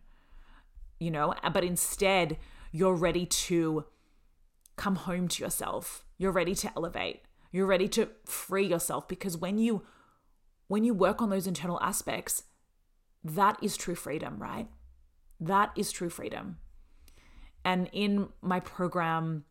you 0.99 1.11
know, 1.11 1.35
but 1.53 1.65
instead, 1.65 2.39
you're 2.77 2.95
ready 2.95 3.25
to 3.25 3.87
come 4.77 4.97
home 4.97 5.29
to 5.29 5.43
yourself. 5.43 6.05
You're 6.19 6.33
ready 6.33 6.55
to 6.57 6.71
elevate. 6.77 7.23
You're 7.51 7.67
ready 7.67 7.89
to 7.89 8.11
free 8.27 8.67
yourself 8.67 9.09
because 9.09 9.37
when 9.37 9.57
you 9.57 9.83
when 10.69 10.85
you 10.85 10.93
work 10.93 11.23
on 11.23 11.31
those 11.31 11.47
internal 11.47 11.81
aspects, 11.81 12.43
that 13.25 13.57
is 13.63 13.77
true 13.77 13.95
freedom, 13.95 14.37
right? 14.39 14.69
That 15.41 15.71
is 15.77 15.91
true 15.91 16.11
freedom. 16.11 16.59
And 17.65 17.89
in 17.93 18.29
my 18.43 18.61
program 18.61 19.45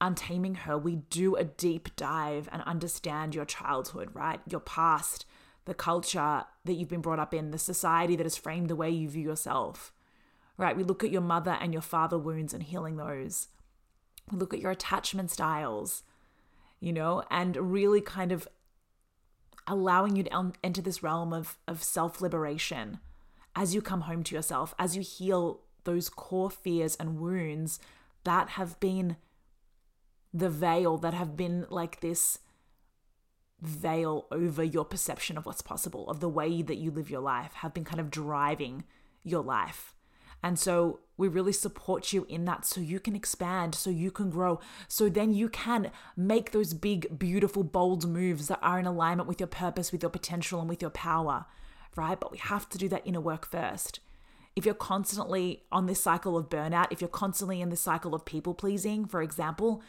Untaming 0.00 0.54
Her, 0.54 0.78
we 0.78 0.96
do 0.96 1.34
a 1.34 1.42
deep 1.42 1.96
dive 1.96 2.48
and 2.52 2.62
understand 2.62 3.34
your 3.34 3.44
childhood, 3.44 4.10
right? 4.12 4.40
Your 4.48 4.60
past, 4.60 5.26
the 5.64 5.74
culture 5.74 6.44
that 6.64 6.74
you've 6.74 6.88
been 6.88 7.00
brought 7.00 7.18
up 7.18 7.34
in, 7.34 7.50
the 7.50 7.58
society 7.58 8.14
that 8.14 8.26
has 8.26 8.36
framed 8.36 8.68
the 8.68 8.76
way 8.76 8.90
you 8.90 9.08
view 9.08 9.24
yourself 9.24 9.92
right? 10.58 10.76
We 10.76 10.82
look 10.82 11.02
at 11.02 11.10
your 11.10 11.22
mother 11.22 11.56
and 11.60 11.72
your 11.72 11.82
father 11.82 12.18
wounds 12.18 12.52
and 12.52 12.62
healing 12.62 12.96
those. 12.96 13.48
We 14.30 14.36
look 14.36 14.52
at 14.52 14.60
your 14.60 14.72
attachment 14.72 15.30
styles, 15.30 16.02
you 16.80 16.92
know, 16.92 17.22
and 17.30 17.56
really 17.56 18.02
kind 18.02 18.32
of 18.32 18.46
allowing 19.66 20.16
you 20.16 20.24
to 20.24 20.52
enter 20.62 20.82
this 20.82 21.02
realm 21.02 21.32
of, 21.32 21.56
of 21.66 21.82
self 21.82 22.20
liberation 22.20 22.98
as 23.54 23.74
you 23.74 23.80
come 23.80 24.02
home 24.02 24.22
to 24.24 24.34
yourself, 24.34 24.74
as 24.78 24.96
you 24.96 25.02
heal 25.02 25.60
those 25.84 26.08
core 26.08 26.50
fears 26.50 26.96
and 26.96 27.18
wounds 27.18 27.80
that 28.24 28.50
have 28.50 28.78
been 28.80 29.16
the 30.34 30.50
veil, 30.50 30.98
that 30.98 31.14
have 31.14 31.36
been 31.36 31.66
like 31.70 32.00
this 32.00 32.38
veil 33.60 34.26
over 34.30 34.62
your 34.62 34.84
perception 34.84 35.36
of 35.36 35.46
what's 35.46 35.62
possible, 35.62 36.08
of 36.08 36.20
the 36.20 36.28
way 36.28 36.62
that 36.62 36.76
you 36.76 36.90
live 36.90 37.10
your 37.10 37.20
life, 37.20 37.54
have 37.54 37.74
been 37.74 37.84
kind 37.84 38.00
of 38.00 38.10
driving 38.10 38.84
your 39.24 39.42
life. 39.42 39.94
And 40.42 40.58
so 40.58 41.00
we 41.16 41.26
really 41.26 41.52
support 41.52 42.12
you 42.12 42.24
in 42.28 42.44
that 42.44 42.64
so 42.64 42.80
you 42.80 43.00
can 43.00 43.16
expand, 43.16 43.74
so 43.74 43.90
you 43.90 44.10
can 44.10 44.30
grow, 44.30 44.60
so 44.86 45.08
then 45.08 45.34
you 45.34 45.48
can 45.48 45.90
make 46.16 46.52
those 46.52 46.74
big, 46.74 47.18
beautiful, 47.18 47.64
bold 47.64 48.08
moves 48.08 48.46
that 48.48 48.60
are 48.62 48.78
in 48.78 48.86
alignment 48.86 49.28
with 49.28 49.40
your 49.40 49.48
purpose, 49.48 49.90
with 49.90 50.02
your 50.02 50.10
potential, 50.10 50.60
and 50.60 50.68
with 50.68 50.80
your 50.80 50.92
power, 50.92 51.46
right? 51.96 52.20
But 52.20 52.30
we 52.30 52.38
have 52.38 52.68
to 52.68 52.78
do 52.78 52.88
that 52.90 53.02
inner 53.04 53.20
work 53.20 53.46
first. 53.46 53.98
If 54.54 54.64
you're 54.64 54.74
constantly 54.74 55.64
on 55.72 55.86
this 55.86 56.00
cycle 56.00 56.36
of 56.36 56.48
burnout, 56.48 56.92
if 56.92 57.00
you're 57.00 57.08
constantly 57.08 57.60
in 57.60 57.70
this 57.70 57.80
cycle 57.80 58.14
of 58.14 58.24
people 58.24 58.54
pleasing, 58.54 59.06
for 59.06 59.22
example, 59.22 59.82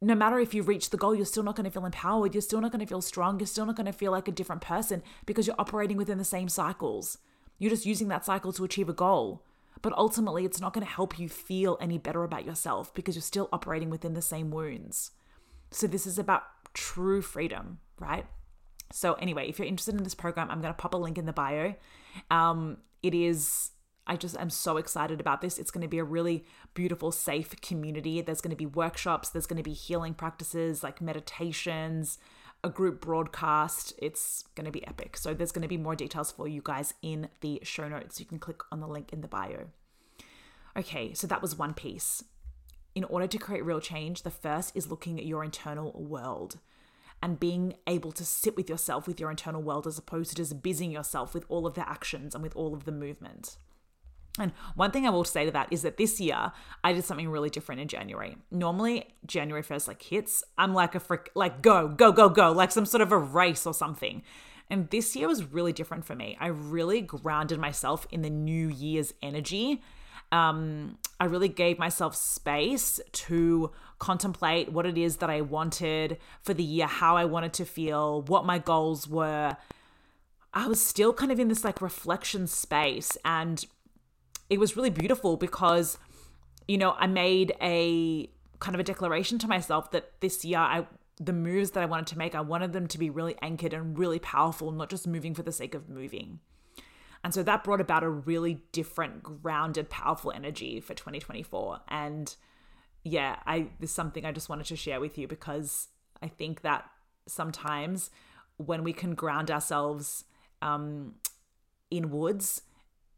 no 0.00 0.14
matter 0.14 0.38
if 0.38 0.54
you 0.54 0.62
reach 0.62 0.90
the 0.90 0.96
goal, 0.96 1.14
you're 1.14 1.24
still 1.24 1.42
not 1.42 1.56
going 1.56 1.64
to 1.64 1.70
feel 1.70 1.86
empowered. 1.86 2.34
You're 2.34 2.42
still 2.42 2.60
not 2.60 2.72
going 2.72 2.80
to 2.80 2.86
feel 2.86 3.00
strong. 3.00 3.38
You're 3.38 3.46
still 3.46 3.64
not 3.64 3.76
going 3.76 3.86
to 3.86 3.92
feel 3.92 4.12
like 4.12 4.28
a 4.28 4.32
different 4.32 4.60
person 4.60 5.02
because 5.24 5.46
you're 5.46 5.58
operating 5.58 5.96
within 5.96 6.18
the 6.18 6.24
same 6.24 6.48
cycles. 6.48 7.18
You're 7.58 7.70
just 7.70 7.86
using 7.86 8.08
that 8.08 8.24
cycle 8.24 8.52
to 8.52 8.64
achieve 8.64 8.88
a 8.88 8.92
goal 8.92 9.44
but 9.84 9.92
ultimately 9.98 10.46
it's 10.46 10.62
not 10.62 10.72
going 10.72 10.84
to 10.84 10.90
help 10.90 11.18
you 11.18 11.28
feel 11.28 11.76
any 11.78 11.98
better 11.98 12.24
about 12.24 12.46
yourself 12.46 12.94
because 12.94 13.14
you're 13.14 13.20
still 13.22 13.50
operating 13.52 13.90
within 13.90 14.14
the 14.14 14.22
same 14.22 14.50
wounds. 14.50 15.10
So 15.72 15.86
this 15.86 16.06
is 16.06 16.18
about 16.18 16.44
true 16.72 17.20
freedom, 17.20 17.80
right? 18.00 18.24
So, 18.90 19.12
anyway, 19.14 19.46
if 19.46 19.58
you're 19.58 19.68
interested 19.68 19.94
in 19.94 20.02
this 20.02 20.14
program, 20.14 20.50
I'm 20.50 20.62
going 20.62 20.72
to 20.72 20.78
pop 20.78 20.94
a 20.94 20.96
link 20.96 21.18
in 21.18 21.26
the 21.26 21.34
bio. 21.34 21.74
Um, 22.30 22.78
it 23.02 23.12
is 23.12 23.72
I 24.06 24.16
just 24.16 24.38
am 24.38 24.48
so 24.48 24.78
excited 24.78 25.20
about 25.20 25.42
this. 25.42 25.58
It's 25.58 25.70
going 25.70 25.82
to 25.82 25.88
be 25.88 25.98
a 25.98 26.04
really 26.04 26.46
beautiful, 26.72 27.12
safe 27.12 27.54
community. 27.60 28.22
There's 28.22 28.40
going 28.40 28.52
to 28.52 28.56
be 28.56 28.66
workshops, 28.66 29.28
there's 29.28 29.46
going 29.46 29.58
to 29.58 29.62
be 29.62 29.74
healing 29.74 30.14
practices 30.14 30.82
like 30.82 31.02
meditations, 31.02 32.16
a 32.64 32.70
group 32.70 33.02
broadcast. 33.02 33.92
It's 33.98 34.44
going 34.56 34.64
to 34.64 34.72
be 34.72 34.84
epic. 34.86 35.16
So 35.16 35.34
there's 35.34 35.52
going 35.52 35.62
to 35.62 35.68
be 35.68 35.76
more 35.76 35.94
details 35.94 36.32
for 36.32 36.48
you 36.48 36.62
guys 36.64 36.94
in 37.02 37.28
the 37.40 37.60
show 37.62 37.86
notes. 37.88 38.18
You 38.18 38.26
can 38.26 38.38
click 38.38 38.62
on 38.72 38.80
the 38.80 38.88
link 38.88 39.12
in 39.12 39.20
the 39.20 39.28
bio. 39.28 39.66
Okay, 40.76 41.12
so 41.14 41.26
that 41.28 41.42
was 41.42 41.56
one 41.56 41.74
piece. 41.74 42.24
In 42.94 43.04
order 43.04 43.26
to 43.26 43.38
create 43.38 43.64
real 43.64 43.80
change, 43.80 44.22
the 44.22 44.30
first 44.30 44.74
is 44.74 44.90
looking 44.90 45.18
at 45.18 45.26
your 45.26 45.44
internal 45.44 45.92
world 45.92 46.58
and 47.22 47.38
being 47.38 47.74
able 47.86 48.12
to 48.12 48.24
sit 48.24 48.56
with 48.56 48.68
yourself 48.68 49.06
with 49.06 49.20
your 49.20 49.30
internal 49.30 49.62
world 49.62 49.86
as 49.86 49.98
opposed 49.98 50.30
to 50.30 50.36
just 50.36 50.62
busying 50.62 50.90
yourself 50.90 51.34
with 51.34 51.44
all 51.48 51.66
of 51.66 51.74
the 51.74 51.88
actions 51.88 52.34
and 52.34 52.42
with 52.42 52.56
all 52.56 52.74
of 52.74 52.84
the 52.84 52.92
movement. 52.92 53.56
And 54.38 54.52
one 54.74 54.90
thing 54.90 55.06
I 55.06 55.10
will 55.10 55.24
say 55.24 55.44
to 55.44 55.52
that 55.52 55.68
is 55.70 55.82
that 55.82 55.96
this 55.96 56.20
year 56.20 56.52
I 56.82 56.92
did 56.92 57.04
something 57.04 57.28
really 57.28 57.50
different 57.50 57.80
in 57.80 57.88
January. 57.88 58.36
Normally 58.50 59.14
January 59.26 59.62
1st 59.62 59.88
like 59.88 60.02
hits, 60.02 60.42
I'm 60.58 60.74
like 60.74 60.94
a 60.94 61.00
frick 61.00 61.30
like 61.34 61.62
go, 61.62 61.88
go, 61.88 62.10
go, 62.10 62.28
go, 62.28 62.50
like 62.50 62.72
some 62.72 62.86
sort 62.86 63.00
of 63.00 63.12
a 63.12 63.18
race 63.18 63.64
or 63.64 63.74
something. 63.74 64.22
And 64.70 64.90
this 64.90 65.14
year 65.14 65.28
was 65.28 65.44
really 65.44 65.72
different 65.72 66.04
for 66.04 66.16
me. 66.16 66.36
I 66.40 66.48
really 66.48 67.00
grounded 67.00 67.60
myself 67.60 68.06
in 68.10 68.22
the 68.22 68.30
new 68.30 68.68
year's 68.68 69.14
energy. 69.22 69.82
Um, 70.32 70.98
I 71.20 71.26
really 71.26 71.48
gave 71.48 71.78
myself 71.78 72.16
space 72.16 72.98
to 73.12 73.70
contemplate 73.98 74.72
what 74.72 74.84
it 74.84 74.98
is 74.98 75.18
that 75.18 75.30
I 75.30 75.42
wanted 75.42 76.18
for 76.42 76.54
the 76.54 76.64
year, 76.64 76.86
how 76.86 77.16
I 77.16 77.24
wanted 77.24 77.52
to 77.54 77.64
feel, 77.64 78.22
what 78.22 78.44
my 78.44 78.58
goals 78.58 79.06
were. 79.06 79.56
I 80.52 80.66
was 80.66 80.84
still 80.84 81.12
kind 81.12 81.30
of 81.30 81.38
in 81.38 81.48
this 81.48 81.62
like 81.62 81.80
reflection 81.80 82.46
space 82.46 83.16
and 83.24 83.64
it 84.50 84.58
was 84.58 84.76
really 84.76 84.90
beautiful 84.90 85.36
because, 85.36 85.98
you 86.68 86.78
know, 86.78 86.94
I 86.98 87.06
made 87.06 87.54
a 87.60 88.28
kind 88.60 88.74
of 88.74 88.80
a 88.80 88.84
declaration 88.84 89.38
to 89.38 89.48
myself 89.48 89.90
that 89.90 90.20
this 90.20 90.44
year 90.44 90.58
I 90.58 90.86
the 91.18 91.32
moves 91.32 91.70
that 91.72 91.82
I 91.82 91.86
wanted 91.86 92.08
to 92.08 92.18
make, 92.18 92.34
I 92.34 92.40
wanted 92.40 92.72
them 92.72 92.88
to 92.88 92.98
be 92.98 93.08
really 93.08 93.36
anchored 93.40 93.72
and 93.72 93.96
really 93.96 94.18
powerful, 94.18 94.72
not 94.72 94.90
just 94.90 95.06
moving 95.06 95.32
for 95.32 95.42
the 95.42 95.52
sake 95.52 95.74
of 95.74 95.88
moving. 95.88 96.40
And 97.22 97.32
so 97.32 97.42
that 97.44 97.62
brought 97.62 97.80
about 97.80 98.02
a 98.02 98.08
really 98.08 98.62
different, 98.72 99.22
grounded, 99.22 99.88
powerful 99.88 100.32
energy 100.32 100.80
for 100.80 100.92
2024. 100.92 101.80
And 101.88 102.34
yeah, 103.04 103.36
I 103.46 103.68
there's 103.78 103.92
something 103.92 104.24
I 104.24 104.32
just 104.32 104.48
wanted 104.48 104.66
to 104.66 104.76
share 104.76 105.00
with 105.00 105.16
you 105.16 105.28
because 105.28 105.88
I 106.22 106.28
think 106.28 106.62
that 106.62 106.84
sometimes 107.26 108.10
when 108.56 108.84
we 108.84 108.92
can 108.92 109.14
ground 109.14 109.50
ourselves 109.50 110.24
um, 110.62 111.14
inwards, 111.90 112.62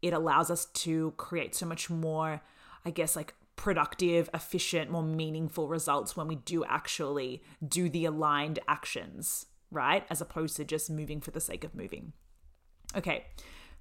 it 0.01 0.13
allows 0.13 0.51
us 0.51 0.65
to 0.65 1.13
create 1.17 1.55
so 1.55 1.65
much 1.65 1.89
more, 1.89 2.41
I 2.85 2.91
guess, 2.91 3.15
like 3.15 3.33
productive, 3.55 4.29
efficient, 4.33 4.91
more 4.91 5.03
meaningful 5.03 5.67
results 5.67 6.15
when 6.15 6.27
we 6.27 6.35
do 6.35 6.63
actually 6.65 7.43
do 7.67 7.89
the 7.89 8.05
aligned 8.05 8.59
actions, 8.67 9.47
right? 9.71 10.05
As 10.09 10.21
opposed 10.21 10.55
to 10.57 10.65
just 10.65 10.89
moving 10.89 11.19
for 11.19 11.31
the 11.31 11.41
sake 11.41 11.63
of 11.63 11.75
moving. 11.75 12.13
Okay, 12.95 13.25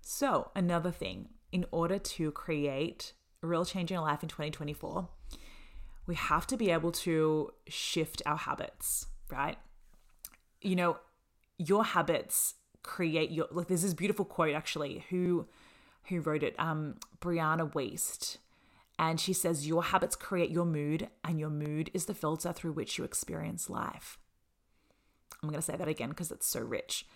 so 0.01 0.51
another 0.57 0.91
thing, 0.91 1.29
in 1.53 1.67
order 1.71 1.99
to 1.99 2.33
create 2.33 3.13
a 3.43 3.47
real 3.47 3.65
change 3.65 3.93
in 3.93 4.01
life 4.01 4.23
in 4.23 4.29
2024, 4.29 5.09
we 6.07 6.15
have 6.15 6.47
to 6.47 6.57
be 6.57 6.71
able 6.71 6.93
to 6.93 7.53
shift 7.69 8.23
our 8.25 8.37
habits, 8.37 9.07
right? 9.31 9.59
You 10.63 10.77
know, 10.77 10.97
your 11.59 11.85
habits 11.85 12.55
create 12.83 13.31
your 13.33 13.49
like 13.51 13.67
there's 13.67 13.83
this 13.83 13.95
beautiful 13.95 14.25
quote 14.25 14.55
actually 14.55 15.05
who 15.11 15.47
who 16.09 16.21
wrote 16.21 16.43
it, 16.43 16.55
um, 16.59 16.97
Brianna 17.21 17.73
Wiest. 17.73 18.39
And 18.99 19.21
she 19.21 19.33
says, 19.33 19.67
Your 19.67 19.85
habits 19.85 20.17
create 20.17 20.51
your 20.51 20.65
mood, 20.65 21.09
and 21.23 21.39
your 21.39 21.51
mood 21.51 21.91
is 21.93 22.07
the 22.07 22.15
filter 22.15 22.53
through 22.53 22.73
which 22.73 22.99
you 22.99 23.05
experience 23.05 23.69
life. 23.69 24.19
I'm 25.43 25.49
going 25.51 25.61
to 25.61 25.67
say 25.67 25.77
that 25.77 25.89
again 25.89 26.11
because 26.11 26.31
it's 26.31 26.47
so 26.47 26.61
rich. 26.61 27.07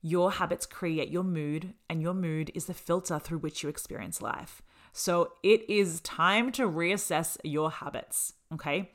Your 0.00 0.32
habits 0.32 0.64
create 0.64 1.10
your 1.10 1.24
mood, 1.24 1.74
and 1.90 2.00
your 2.00 2.14
mood 2.14 2.50
is 2.54 2.66
the 2.66 2.74
filter 2.74 3.18
through 3.18 3.38
which 3.38 3.62
you 3.62 3.68
experience 3.68 4.22
life. 4.22 4.62
So 4.92 5.32
it 5.42 5.68
is 5.68 6.00
time 6.00 6.50
to 6.52 6.68
reassess 6.68 7.36
your 7.44 7.70
habits, 7.70 8.32
okay? 8.54 8.90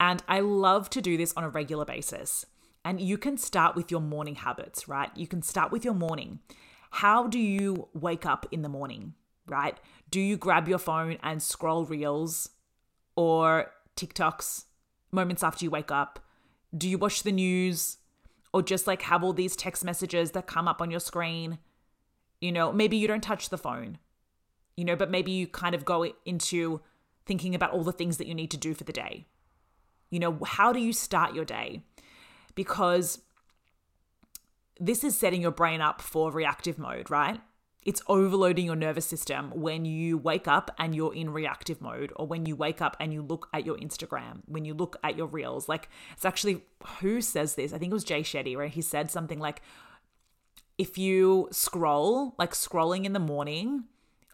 And 0.00 0.22
I 0.26 0.40
love 0.40 0.88
to 0.90 1.02
do 1.02 1.16
this 1.16 1.34
on 1.36 1.44
a 1.44 1.48
regular 1.48 1.84
basis. 1.84 2.46
And 2.84 3.00
you 3.00 3.18
can 3.18 3.36
start 3.36 3.76
with 3.76 3.90
your 3.90 4.00
morning 4.00 4.36
habits, 4.36 4.88
right? 4.88 5.10
You 5.16 5.26
can 5.26 5.42
start 5.42 5.72
with 5.72 5.84
your 5.84 5.94
morning. 5.94 6.40
How 6.94 7.26
do 7.26 7.40
you 7.40 7.88
wake 7.92 8.24
up 8.24 8.46
in 8.52 8.62
the 8.62 8.68
morning, 8.68 9.14
right? 9.48 9.76
Do 10.10 10.20
you 10.20 10.36
grab 10.36 10.68
your 10.68 10.78
phone 10.78 11.18
and 11.24 11.42
scroll 11.42 11.84
reels 11.84 12.50
or 13.16 13.72
TikToks 13.96 14.66
moments 15.10 15.42
after 15.42 15.64
you 15.64 15.72
wake 15.72 15.90
up? 15.90 16.20
Do 16.76 16.88
you 16.88 16.96
watch 16.96 17.24
the 17.24 17.32
news 17.32 17.96
or 18.52 18.62
just 18.62 18.86
like 18.86 19.02
have 19.02 19.24
all 19.24 19.32
these 19.32 19.56
text 19.56 19.84
messages 19.84 20.30
that 20.30 20.46
come 20.46 20.68
up 20.68 20.80
on 20.80 20.92
your 20.92 21.00
screen? 21.00 21.58
You 22.40 22.52
know, 22.52 22.72
maybe 22.72 22.96
you 22.96 23.08
don't 23.08 23.24
touch 23.24 23.48
the 23.48 23.58
phone, 23.58 23.98
you 24.76 24.84
know, 24.84 24.94
but 24.94 25.10
maybe 25.10 25.32
you 25.32 25.48
kind 25.48 25.74
of 25.74 25.84
go 25.84 26.06
into 26.24 26.80
thinking 27.26 27.56
about 27.56 27.72
all 27.72 27.82
the 27.82 27.90
things 27.90 28.18
that 28.18 28.28
you 28.28 28.36
need 28.36 28.52
to 28.52 28.56
do 28.56 28.72
for 28.72 28.84
the 28.84 28.92
day. 28.92 29.26
You 30.10 30.20
know, 30.20 30.38
how 30.44 30.72
do 30.72 30.78
you 30.78 30.92
start 30.92 31.34
your 31.34 31.44
day? 31.44 31.82
Because 32.54 33.18
this 34.78 35.04
is 35.04 35.16
setting 35.16 35.42
your 35.42 35.50
brain 35.50 35.80
up 35.80 36.00
for 36.00 36.30
reactive 36.30 36.78
mode, 36.78 37.10
right? 37.10 37.40
It's 37.84 38.02
overloading 38.08 38.64
your 38.64 38.76
nervous 38.76 39.04
system 39.04 39.52
when 39.54 39.84
you 39.84 40.16
wake 40.16 40.48
up 40.48 40.70
and 40.78 40.94
you're 40.94 41.14
in 41.14 41.30
reactive 41.30 41.82
mode, 41.82 42.12
or 42.16 42.26
when 42.26 42.46
you 42.46 42.56
wake 42.56 42.80
up 42.80 42.96
and 42.98 43.12
you 43.12 43.20
look 43.20 43.48
at 43.52 43.66
your 43.66 43.76
Instagram, 43.76 44.40
when 44.46 44.64
you 44.64 44.72
look 44.72 44.96
at 45.04 45.16
your 45.16 45.26
reels. 45.26 45.68
Like, 45.68 45.90
it's 46.14 46.24
actually 46.24 46.62
who 47.00 47.20
says 47.20 47.54
this? 47.54 47.74
I 47.74 47.78
think 47.78 47.90
it 47.90 47.94
was 47.94 48.04
Jay 48.04 48.22
Shetty, 48.22 48.56
where 48.56 48.68
he 48.68 48.80
said 48.80 49.10
something 49.10 49.38
like, 49.38 49.60
if 50.78 50.96
you 50.96 51.48
scroll, 51.52 52.34
like 52.38 52.52
scrolling 52.52 53.04
in 53.04 53.12
the 53.12 53.20
morning, 53.20 53.84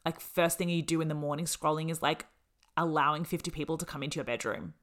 like 0.07 0.21
first 0.21 0.57
thing 0.57 0.69
you 0.69 0.83
do 0.83 1.01
in 1.01 1.09
the 1.09 1.15
morning, 1.15 1.45
scrolling 1.45 1.91
is 1.91 2.03
like 2.03 2.27
allowing 2.77 3.25
50 3.25 3.51
people 3.51 3.77
to 3.77 3.85
come 3.85 4.03
into 4.03 4.17
your 4.17 4.25
bedroom. 4.25 4.75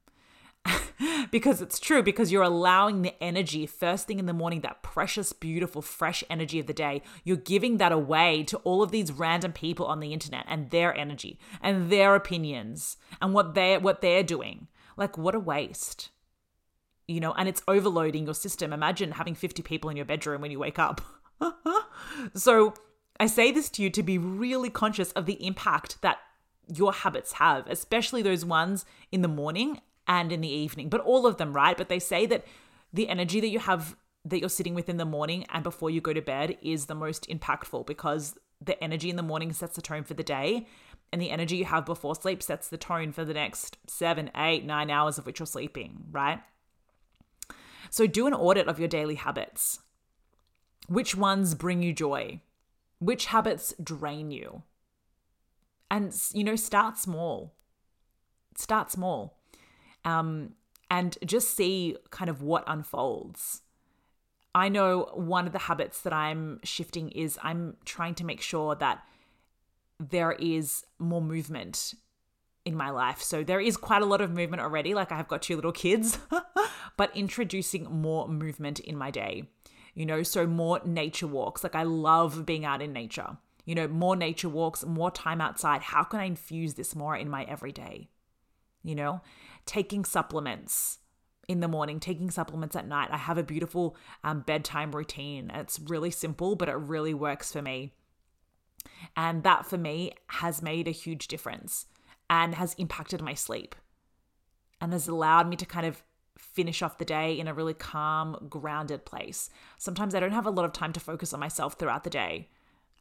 because 1.30 1.60
it's 1.60 1.78
true, 1.78 2.02
because 2.02 2.32
you're 2.32 2.42
allowing 2.42 3.02
the 3.02 3.22
energy 3.22 3.66
first 3.66 4.06
thing 4.06 4.18
in 4.18 4.26
the 4.26 4.32
morning, 4.32 4.60
that 4.60 4.82
precious, 4.82 5.32
beautiful, 5.32 5.82
fresh 5.82 6.24
energy 6.30 6.58
of 6.58 6.66
the 6.66 6.72
day, 6.72 7.02
you're 7.24 7.36
giving 7.36 7.78
that 7.78 7.92
away 7.92 8.42
to 8.44 8.56
all 8.58 8.82
of 8.82 8.90
these 8.90 9.12
random 9.12 9.52
people 9.52 9.86
on 9.86 10.00
the 10.00 10.12
internet 10.12 10.44
and 10.48 10.70
their 10.70 10.94
energy 10.96 11.38
and 11.62 11.90
their 11.90 12.14
opinions 12.14 12.96
and 13.20 13.34
what 13.34 13.54
they're 13.54 13.80
what 13.80 14.00
they're 14.00 14.22
doing. 14.22 14.68
Like 14.96 15.16
what 15.16 15.34
a 15.34 15.40
waste. 15.40 16.10
You 17.06 17.20
know, 17.20 17.32
and 17.32 17.48
it's 17.48 17.62
overloading 17.66 18.26
your 18.26 18.34
system. 18.34 18.72
Imagine 18.72 19.12
having 19.12 19.34
50 19.34 19.62
people 19.62 19.88
in 19.88 19.96
your 19.96 20.04
bedroom 20.04 20.42
when 20.42 20.50
you 20.50 20.58
wake 20.58 20.78
up. 20.78 21.00
so 22.34 22.74
I 23.18 23.26
say 23.26 23.50
this 23.50 23.70
to 23.70 23.82
you 23.82 23.90
to 23.90 24.02
be 24.02 24.18
really 24.18 24.68
conscious 24.68 25.12
of 25.12 25.24
the 25.24 25.44
impact 25.44 26.02
that 26.02 26.18
your 26.72 26.92
habits 26.92 27.34
have, 27.34 27.66
especially 27.68 28.20
those 28.20 28.44
ones 28.44 28.84
in 29.10 29.22
the 29.22 29.28
morning 29.28 29.80
and 30.08 30.32
in 30.32 30.40
the 30.40 30.48
evening, 30.48 30.88
but 30.88 31.02
all 31.02 31.26
of 31.26 31.36
them, 31.36 31.52
right? 31.52 31.76
But 31.76 31.90
they 31.90 31.98
say 31.98 32.26
that 32.26 32.44
the 32.92 33.08
energy 33.08 33.40
that 33.40 33.48
you 33.48 33.58
have 33.58 33.94
that 34.24 34.40
you're 34.40 34.48
sitting 34.48 34.74
with 34.74 34.88
in 34.88 34.96
the 34.96 35.04
morning 35.04 35.46
and 35.50 35.62
before 35.62 35.90
you 35.90 36.00
go 36.00 36.12
to 36.12 36.20
bed 36.20 36.56
is 36.60 36.86
the 36.86 36.94
most 36.94 37.28
impactful 37.28 37.86
because 37.86 38.36
the 38.60 38.82
energy 38.82 39.08
in 39.08 39.16
the 39.16 39.22
morning 39.22 39.52
sets 39.52 39.76
the 39.76 39.82
tone 39.82 40.02
for 40.02 40.14
the 40.14 40.24
day 40.24 40.66
and 41.12 41.22
the 41.22 41.30
energy 41.30 41.56
you 41.56 41.64
have 41.64 41.86
before 41.86 42.14
sleep 42.14 42.42
sets 42.42 42.68
the 42.68 42.76
tone 42.76 43.12
for 43.12 43.24
the 43.24 43.32
next 43.32 43.78
seven, 43.86 44.30
eight, 44.36 44.64
nine 44.64 44.90
hours 44.90 45.16
of 45.16 45.24
which 45.24 45.38
you're 45.38 45.46
sleeping, 45.46 46.04
right? 46.10 46.40
So 47.90 48.06
do 48.06 48.26
an 48.26 48.34
audit 48.34 48.66
of 48.66 48.78
your 48.78 48.88
daily 48.88 49.14
habits. 49.14 49.78
Which 50.88 51.14
ones 51.14 51.54
bring 51.54 51.82
you 51.82 51.92
joy? 51.92 52.40
Which 52.98 53.26
habits 53.26 53.72
drain 53.82 54.30
you? 54.30 54.62
And, 55.90 56.12
you 56.34 56.44
know, 56.44 56.56
start 56.56 56.98
small. 56.98 57.54
Start 58.56 58.90
small 58.90 59.37
um, 60.08 60.54
and 60.90 61.18
just 61.24 61.54
see 61.54 61.96
kind 62.10 62.30
of 62.30 62.42
what 62.42 62.64
unfolds. 62.66 63.62
I 64.54 64.68
know 64.68 65.10
one 65.14 65.46
of 65.46 65.52
the 65.52 65.58
habits 65.58 66.00
that 66.00 66.12
I'm 66.12 66.60
shifting 66.64 67.10
is 67.10 67.38
I'm 67.42 67.76
trying 67.84 68.14
to 68.16 68.24
make 68.24 68.40
sure 68.40 68.74
that 68.76 69.04
there 70.00 70.32
is 70.32 70.84
more 70.98 71.20
movement 71.20 71.94
in 72.64 72.74
my 72.74 72.90
life. 72.90 73.20
So 73.22 73.44
there 73.44 73.60
is 73.60 73.76
quite 73.76 74.02
a 74.02 74.06
lot 74.06 74.20
of 74.20 74.30
movement 74.30 74.62
already. 74.62 74.94
Like 74.94 75.12
I 75.12 75.16
have 75.16 75.28
got 75.28 75.42
two 75.42 75.56
little 75.56 75.72
kids, 75.72 76.18
but 76.96 77.14
introducing 77.16 77.84
more 77.84 78.28
movement 78.28 78.80
in 78.80 78.96
my 78.96 79.10
day. 79.10 79.44
You 79.94 80.06
know, 80.06 80.22
so 80.22 80.46
more 80.46 80.80
nature 80.84 81.26
walks. 81.26 81.62
Like 81.62 81.74
I 81.74 81.82
love 81.82 82.46
being 82.46 82.64
out 82.64 82.80
in 82.80 82.92
nature. 82.92 83.36
You 83.64 83.74
know, 83.74 83.88
more 83.88 84.16
nature 84.16 84.48
walks, 84.48 84.84
more 84.84 85.10
time 85.10 85.40
outside. 85.40 85.82
How 85.82 86.04
can 86.04 86.20
I 86.20 86.24
infuse 86.24 86.74
this 86.74 86.96
more 86.96 87.14
in 87.14 87.28
my 87.28 87.44
everyday? 87.44 88.08
You 88.82 88.94
know, 88.94 89.20
taking 89.68 90.04
supplements, 90.04 90.98
in 91.48 91.60
the 91.60 91.68
morning, 91.68 91.98
taking 91.98 92.30
supplements 92.30 92.76
at 92.76 92.86
night. 92.86 93.08
I 93.10 93.16
have 93.16 93.38
a 93.38 93.42
beautiful 93.42 93.96
um, 94.22 94.40
bedtime 94.40 94.92
routine. 94.92 95.50
It's 95.54 95.80
really 95.80 96.10
simple, 96.10 96.56
but 96.56 96.68
it 96.68 96.74
really 96.74 97.14
works 97.14 97.50
for 97.50 97.62
me. 97.62 97.94
And 99.16 99.42
that 99.44 99.64
for 99.64 99.78
me 99.78 100.12
has 100.26 100.60
made 100.60 100.86
a 100.86 100.92
huge 100.92 101.26
difference 101.26 101.86
and 102.28 102.54
has 102.54 102.74
impacted 102.74 103.22
my 103.22 103.32
sleep 103.32 103.74
and 104.80 104.92
has 104.92 105.08
allowed 105.08 105.48
me 105.48 105.56
to 105.56 105.66
kind 105.66 105.86
of 105.86 106.02
finish 106.36 106.82
off 106.82 106.98
the 106.98 107.04
day 107.04 107.38
in 107.38 107.48
a 107.48 107.54
really 107.54 107.74
calm, 107.74 108.46
grounded 108.48 109.06
place. 109.06 109.48
Sometimes 109.78 110.14
I 110.14 110.20
don't 110.20 110.32
have 110.32 110.46
a 110.46 110.50
lot 110.50 110.66
of 110.66 110.72
time 110.72 110.92
to 110.92 111.00
focus 111.00 111.32
on 111.32 111.40
myself 111.40 111.74
throughout 111.74 112.04
the 112.04 112.10
day, 112.10 112.48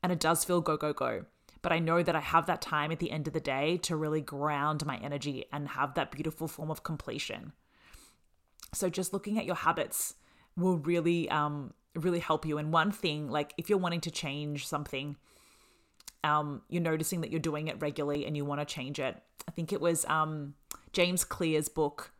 and 0.01 0.12
it 0.12 0.19
does 0.19 0.43
feel 0.43 0.62
go, 0.62 0.77
go, 0.77 0.93
go. 0.93 1.25
But 1.67 1.75
I 1.75 1.79
know 1.79 2.01
that 2.01 2.15
I 2.15 2.21
have 2.21 2.45
that 2.45 2.62
time 2.62 2.93
at 2.93 3.00
the 3.00 3.12
end 3.12 3.27
of 3.27 3.33
the 3.33 3.41
day 3.41 3.75
to 3.79 3.97
really 3.97 4.21
ground 4.21 4.86
my 4.86 4.95
energy 5.03 5.47
and 5.51 5.67
have 5.67 5.95
that 5.95 6.12
beautiful 6.12 6.47
form 6.47 6.71
of 6.71 6.83
completion. 6.83 7.51
So 8.74 8.89
just 8.89 9.12
looking 9.12 9.38
at 9.38 9.43
your 9.43 9.55
habits 9.55 10.13
will 10.55 10.77
really, 10.77 11.29
um, 11.29 11.74
really 11.93 12.19
help 12.19 12.45
you. 12.45 12.57
And 12.57 12.71
one 12.71 12.93
thing, 12.93 13.29
like 13.29 13.53
if 13.57 13.69
you're 13.69 13.79
wanting 13.79 14.00
to 14.00 14.12
change 14.12 14.65
something, 14.65 15.17
um, 16.24 16.62
you're 16.69 16.81
noticing 16.81 17.19
that 17.19 17.31
you're 17.31 17.41
doing 17.41 17.67
it 17.67 17.81
regularly 17.81 18.25
and 18.25 18.38
you 18.38 18.45
want 18.45 18.62
to 18.62 18.65
change 18.65 18.97
it. 18.97 19.21
I 19.45 19.51
think 19.51 19.74
it 19.74 19.81
was 19.81 20.05
um, 20.05 20.53
James 20.93 21.25
Clear's 21.25 21.67
book, 21.67 22.13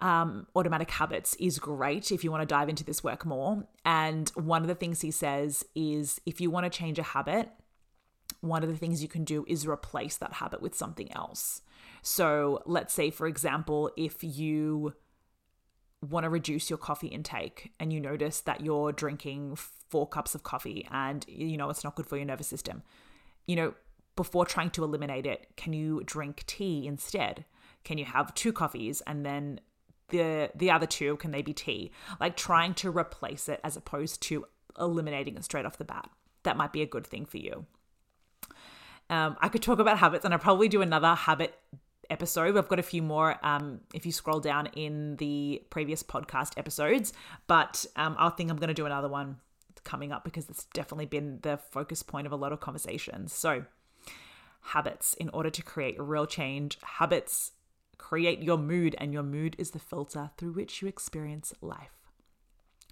um, 0.00 0.48
Automatic 0.56 0.90
Habits, 0.90 1.36
is 1.36 1.60
great 1.60 2.10
if 2.10 2.24
you 2.24 2.32
want 2.32 2.40
to 2.40 2.52
dive 2.52 2.68
into 2.68 2.82
this 2.82 3.04
work 3.04 3.24
more. 3.24 3.62
And 3.84 4.28
one 4.30 4.62
of 4.62 4.66
the 4.66 4.74
things 4.74 5.02
he 5.02 5.12
says 5.12 5.64
is 5.76 6.20
if 6.26 6.40
you 6.40 6.50
want 6.50 6.64
to 6.64 6.76
change 6.76 6.98
a 6.98 7.04
habit, 7.04 7.48
one 8.40 8.62
of 8.62 8.68
the 8.68 8.76
things 8.76 9.02
you 9.02 9.08
can 9.08 9.24
do 9.24 9.44
is 9.48 9.66
replace 9.66 10.16
that 10.16 10.34
habit 10.34 10.62
with 10.62 10.74
something 10.74 11.12
else. 11.12 11.62
So 12.02 12.62
let's 12.66 12.94
say, 12.94 13.10
for 13.10 13.26
example, 13.26 13.90
if 13.96 14.22
you 14.22 14.94
want 16.08 16.24
to 16.24 16.30
reduce 16.30 16.70
your 16.70 16.78
coffee 16.78 17.08
intake 17.08 17.72
and 17.78 17.92
you 17.92 18.00
notice 18.00 18.40
that 18.40 18.62
you're 18.62 18.92
drinking 18.92 19.56
four 19.56 20.08
cups 20.08 20.34
of 20.34 20.42
coffee 20.42 20.88
and 20.90 21.26
you 21.28 21.58
know 21.58 21.68
it's 21.68 21.84
not 21.84 21.94
good 21.94 22.06
for 22.06 22.16
your 22.16 22.24
nervous 22.24 22.46
system, 22.46 22.82
you 23.46 23.56
know, 23.56 23.74
before 24.16 24.46
trying 24.46 24.70
to 24.70 24.84
eliminate 24.84 25.26
it, 25.26 25.48
can 25.56 25.72
you 25.72 26.02
drink 26.04 26.44
tea 26.46 26.86
instead? 26.86 27.44
Can 27.84 27.98
you 27.98 28.04
have 28.04 28.34
two 28.34 28.52
coffees 28.52 29.02
and 29.06 29.24
then 29.24 29.60
the 30.08 30.50
the 30.54 30.70
other 30.70 30.86
two 30.86 31.16
can 31.16 31.30
they 31.30 31.42
be 31.42 31.52
tea? 31.52 31.90
Like 32.18 32.36
trying 32.36 32.74
to 32.74 32.90
replace 32.90 33.48
it 33.48 33.60
as 33.62 33.76
opposed 33.76 34.22
to 34.22 34.46
eliminating 34.78 35.36
it 35.36 35.44
straight 35.44 35.66
off 35.66 35.78
the 35.78 35.84
bat. 35.84 36.08
That 36.44 36.56
might 36.56 36.72
be 36.72 36.82
a 36.82 36.86
good 36.86 37.06
thing 37.06 37.26
for 37.26 37.36
you. 37.36 37.66
Um, 39.10 39.36
I 39.40 39.48
could 39.48 39.62
talk 39.62 39.80
about 39.80 39.98
habits, 39.98 40.24
and 40.24 40.32
I 40.32 40.36
probably 40.38 40.68
do 40.68 40.80
another 40.80 41.14
habit 41.14 41.58
episode. 42.08 42.54
We've 42.54 42.68
got 42.68 42.78
a 42.78 42.82
few 42.82 43.02
more 43.02 43.36
um, 43.44 43.80
if 43.92 44.06
you 44.06 44.12
scroll 44.12 44.40
down 44.40 44.66
in 44.68 45.16
the 45.16 45.62
previous 45.68 46.02
podcast 46.02 46.52
episodes, 46.56 47.12
but 47.46 47.84
um, 47.96 48.16
I 48.18 48.30
think 48.30 48.50
I'm 48.50 48.56
going 48.56 48.68
to 48.68 48.74
do 48.74 48.86
another 48.86 49.08
one 49.08 49.36
coming 49.84 50.12
up 50.12 50.24
because 50.24 50.48
it's 50.48 50.64
definitely 50.72 51.06
been 51.06 51.40
the 51.42 51.58
focus 51.70 52.02
point 52.02 52.26
of 52.26 52.32
a 52.32 52.36
lot 52.36 52.52
of 52.52 52.60
conversations. 52.60 53.32
So, 53.32 53.64
habits 54.62 55.14
in 55.14 55.28
order 55.30 55.50
to 55.50 55.62
create 55.62 55.96
real 55.98 56.26
change, 56.26 56.78
habits 56.82 57.52
create 57.98 58.42
your 58.42 58.58
mood, 58.58 58.94
and 58.98 59.12
your 59.12 59.22
mood 59.22 59.56
is 59.58 59.72
the 59.72 59.78
filter 59.78 60.30
through 60.36 60.52
which 60.52 60.80
you 60.80 60.88
experience 60.88 61.52
life. 61.60 62.08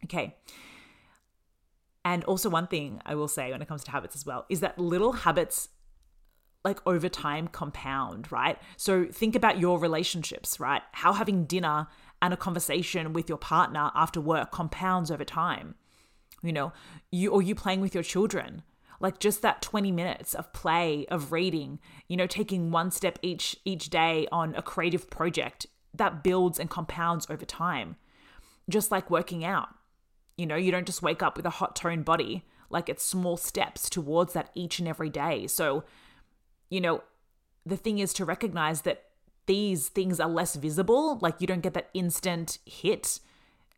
Okay. 0.05 0.37
And 2.05 2.25
also, 2.25 2.49
one 2.49 2.67
thing 2.67 3.01
I 3.05 3.15
will 3.15 3.29
say 3.29 3.51
when 3.51 3.63
it 3.63 3.69
comes 3.69 3.85
to 3.85 3.91
habits 3.91 4.17
as 4.17 4.27
well 4.27 4.47
is 4.49 4.61
that 4.61 4.79
little 4.79 5.13
habits 5.13 5.69
like 6.69 6.87
over 6.87 7.09
time 7.09 7.49
compound, 7.49 8.31
right? 8.31 8.59
So 8.77 9.07
think 9.07 9.35
about 9.35 9.59
your 9.59 9.79
relationships, 9.79 10.61
right? 10.61 10.83
How 10.93 11.15
having 11.15 11.47
dinner 11.47 11.89
and 12.21 12.35
a 12.35 12.37
conversation 12.37 13.15
with 13.15 13.29
your 13.29 13.39
partner 13.39 13.91
after 13.95 14.21
work 14.21 14.51
compounds 14.51 15.11
over 15.11 15.25
time. 15.25 15.77
You 16.43 16.53
know, 16.53 16.73
you 17.11 17.31
or 17.31 17.41
you 17.41 17.55
playing 17.55 17.81
with 17.81 17.95
your 17.95 18.05
children. 18.05 18.63
Like 19.01 19.19
just 19.19 19.43
that 19.43 19.63
20 19.63 19.93
minutes 19.93 20.35
of 20.35 20.53
play, 20.53 21.07
of 21.07 21.33
reading, 21.33 21.79
you 22.09 22.17
know, 22.17 22.27
taking 22.27 22.71
one 22.71 22.91
step 22.91 23.19
each 23.23 23.57
each 23.65 23.89
day 23.91 24.29
on 24.31 24.55
a 24.55 24.63
creative 24.63 25.09
project 25.09 25.67
that 25.95 26.23
builds 26.23 26.59
and 26.61 26.69
compounds 26.69 27.27
over 27.31 27.47
time. 27.47 27.97
Just 28.69 28.91
like 28.91 29.11
working 29.11 29.43
out. 29.45 29.69
You 30.37 30.47
know, 30.47 30.57
you 30.57 30.71
don't 30.71 30.87
just 30.87 31.03
wake 31.03 31.23
up 31.23 31.37
with 31.37 31.47
a 31.47 31.59
hot 31.61 31.75
toned 31.77 32.05
body. 32.05 32.45
Like 32.69 32.89
it's 32.91 33.03
small 33.03 33.37
steps 33.39 33.89
towards 33.89 34.35
that 34.35 34.51
each 34.55 34.79
and 34.79 34.87
every 34.87 35.09
day. 35.09 35.47
So 35.47 35.85
you 36.71 36.81
know, 36.81 37.03
the 37.65 37.77
thing 37.77 37.99
is 37.99 38.13
to 38.15 38.25
recognize 38.25 38.83
that 38.83 39.05
these 39.47 39.89
things 39.89 40.21
are 40.21 40.29
less 40.29 40.57
visible. 40.57 41.19
Like 41.21 41.41
you 41.41 41.47
don't 41.47 41.63
get 41.63 41.75
that 41.75 41.91
instant 41.95 42.59
hit. 42.67 43.21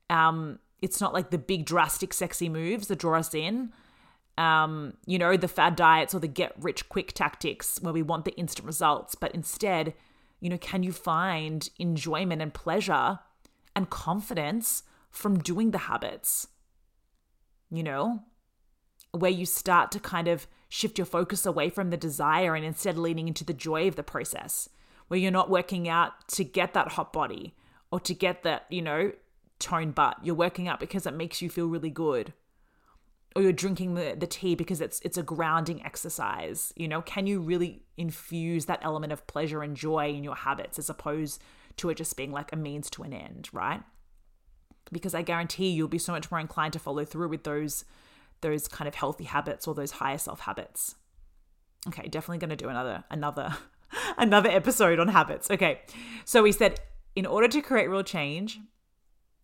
Um, 0.08 0.58
it's 0.82 1.00
not 1.00 1.14
like 1.14 1.30
the 1.30 1.38
big 1.38 1.64
drastic 1.64 2.12
sexy 2.12 2.48
moves 2.48 2.88
that 2.88 2.98
draw 2.98 3.18
us 3.18 3.34
in. 3.34 3.72
Um, 4.38 4.94
you 5.06 5.18
know, 5.18 5.36
the 5.36 5.48
fad 5.48 5.76
diets 5.76 6.14
or 6.14 6.18
the 6.18 6.28
get 6.28 6.54
rich 6.58 6.88
quick 6.88 7.12
tactics 7.12 7.78
where 7.82 7.92
we 7.92 8.02
want 8.02 8.24
the 8.24 8.34
instant 8.36 8.66
results, 8.66 9.14
but 9.14 9.34
instead, 9.34 9.94
you 10.40 10.48
know, 10.48 10.58
can 10.58 10.82
you 10.82 10.92
find 10.92 11.68
enjoyment 11.78 12.40
and 12.40 12.54
pleasure 12.54 13.18
and 13.76 13.90
confidence 13.90 14.82
from 15.10 15.38
doing 15.38 15.72
the 15.72 15.78
habits? 15.78 16.48
You 17.70 17.82
know, 17.82 18.22
where 19.12 19.30
you 19.30 19.46
start 19.46 19.92
to 19.92 20.00
kind 20.00 20.26
of 20.26 20.46
shift 20.70 20.96
your 20.96 21.04
focus 21.04 21.44
away 21.44 21.68
from 21.68 21.90
the 21.90 21.96
desire 21.96 22.54
and 22.54 22.64
instead 22.64 22.96
leaning 22.96 23.28
into 23.28 23.44
the 23.44 23.52
joy 23.52 23.86
of 23.88 23.96
the 23.96 24.02
process, 24.02 24.68
where 25.08 25.18
you're 25.18 25.30
not 25.30 25.50
working 25.50 25.88
out 25.88 26.28
to 26.28 26.44
get 26.44 26.72
that 26.72 26.92
hot 26.92 27.12
body 27.12 27.54
or 27.90 27.98
to 28.00 28.14
get 28.14 28.44
that, 28.44 28.66
you 28.70 28.80
know, 28.80 29.12
toned 29.58 29.96
butt. 29.96 30.16
You're 30.22 30.36
working 30.36 30.68
out 30.68 30.78
because 30.78 31.06
it 31.06 31.14
makes 31.14 31.42
you 31.42 31.50
feel 31.50 31.66
really 31.66 31.90
good. 31.90 32.32
Or 33.34 33.42
you're 33.42 33.52
drinking 33.52 33.94
the, 33.94 34.16
the 34.18 34.26
tea 34.26 34.54
because 34.54 34.80
it's 34.80 35.00
it's 35.04 35.18
a 35.18 35.22
grounding 35.22 35.84
exercise. 35.84 36.72
You 36.76 36.88
know, 36.88 37.02
can 37.02 37.26
you 37.26 37.40
really 37.40 37.82
infuse 37.96 38.66
that 38.66 38.80
element 38.82 39.12
of 39.12 39.26
pleasure 39.26 39.62
and 39.62 39.76
joy 39.76 40.10
in 40.10 40.24
your 40.24 40.34
habits 40.34 40.78
as 40.78 40.88
opposed 40.88 41.42
to 41.76 41.90
it 41.90 41.96
just 41.96 42.16
being 42.16 42.32
like 42.32 42.52
a 42.52 42.56
means 42.56 42.90
to 42.90 43.02
an 43.02 43.12
end, 43.12 43.48
right? 43.52 43.82
Because 44.92 45.14
I 45.14 45.22
guarantee 45.22 45.70
you'll 45.70 45.88
be 45.88 45.98
so 45.98 46.12
much 46.12 46.30
more 46.30 46.40
inclined 46.40 46.72
to 46.72 46.78
follow 46.80 47.04
through 47.04 47.28
with 47.28 47.44
those 47.44 47.84
those 48.40 48.68
kind 48.68 48.88
of 48.88 48.94
healthy 48.94 49.24
habits 49.24 49.66
or 49.66 49.74
those 49.74 49.92
higher 49.92 50.18
self 50.18 50.40
habits. 50.40 50.96
Okay, 51.88 52.08
definitely 52.08 52.38
going 52.38 52.50
to 52.50 52.56
do 52.56 52.68
another 52.68 53.04
another 53.10 53.56
another 54.18 54.50
episode 54.50 54.98
on 54.98 55.08
habits. 55.08 55.50
Okay. 55.50 55.80
So 56.24 56.42
we 56.42 56.52
said 56.52 56.80
in 57.16 57.26
order 57.26 57.48
to 57.48 57.60
create 57.60 57.88
real 57.88 58.02
change, 58.02 58.60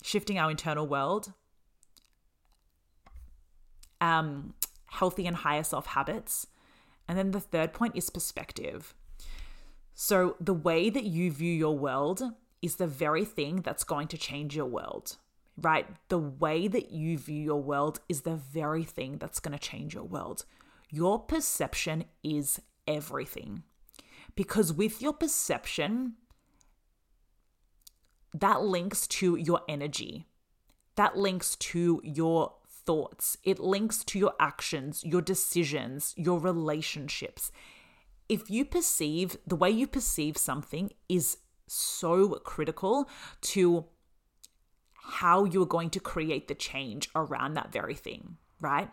shifting 0.02 0.38
our 0.38 0.50
internal 0.50 0.86
world, 0.86 1.32
um, 4.00 4.54
healthy 4.86 5.26
and 5.26 5.36
higher 5.36 5.64
self 5.64 5.86
habits. 5.86 6.46
And 7.08 7.16
then 7.16 7.30
the 7.30 7.40
third 7.40 7.72
point 7.72 7.94
is 7.96 8.10
perspective. 8.10 8.94
So 9.94 10.36
the 10.40 10.54
way 10.54 10.90
that 10.90 11.04
you 11.04 11.30
view 11.30 11.52
your 11.52 11.78
world 11.78 12.22
is 12.60 12.76
the 12.76 12.86
very 12.86 13.24
thing 13.24 13.62
that's 13.62 13.84
going 13.84 14.08
to 14.08 14.18
change 14.18 14.56
your 14.56 14.66
world 14.66 15.16
right? 15.60 15.86
The 16.08 16.18
way 16.18 16.68
that 16.68 16.90
you 16.90 17.18
view 17.18 17.42
your 17.42 17.62
world 17.62 18.00
is 18.08 18.22
the 18.22 18.36
very 18.36 18.84
thing 18.84 19.18
that's 19.18 19.40
going 19.40 19.56
to 19.56 19.64
change 19.64 19.94
your 19.94 20.04
world. 20.04 20.44
Your 20.90 21.18
perception 21.18 22.04
is 22.22 22.60
everything. 22.86 23.62
Because 24.34 24.72
with 24.72 25.00
your 25.00 25.14
perception, 25.14 26.14
that 28.34 28.62
links 28.62 29.06
to 29.06 29.36
your 29.36 29.62
energy, 29.68 30.26
that 30.96 31.16
links 31.16 31.56
to 31.56 32.00
your 32.04 32.54
thoughts, 32.68 33.38
it 33.42 33.58
links 33.58 34.04
to 34.04 34.18
your 34.18 34.34
actions, 34.38 35.02
your 35.04 35.22
decisions, 35.22 36.12
your 36.16 36.38
relationships. 36.38 37.50
If 38.28 38.50
you 38.50 38.64
perceive 38.64 39.36
the 39.46 39.56
way 39.56 39.70
you 39.70 39.86
perceive 39.86 40.36
something 40.36 40.90
is 41.08 41.38
so 41.66 42.34
critical 42.44 43.08
to 43.40 43.86
how 45.08 45.44
you're 45.44 45.66
going 45.66 45.90
to 45.90 46.00
create 46.00 46.48
the 46.48 46.54
change 46.54 47.08
around 47.14 47.54
that 47.54 47.72
very 47.72 47.94
thing, 47.94 48.36
right? 48.60 48.90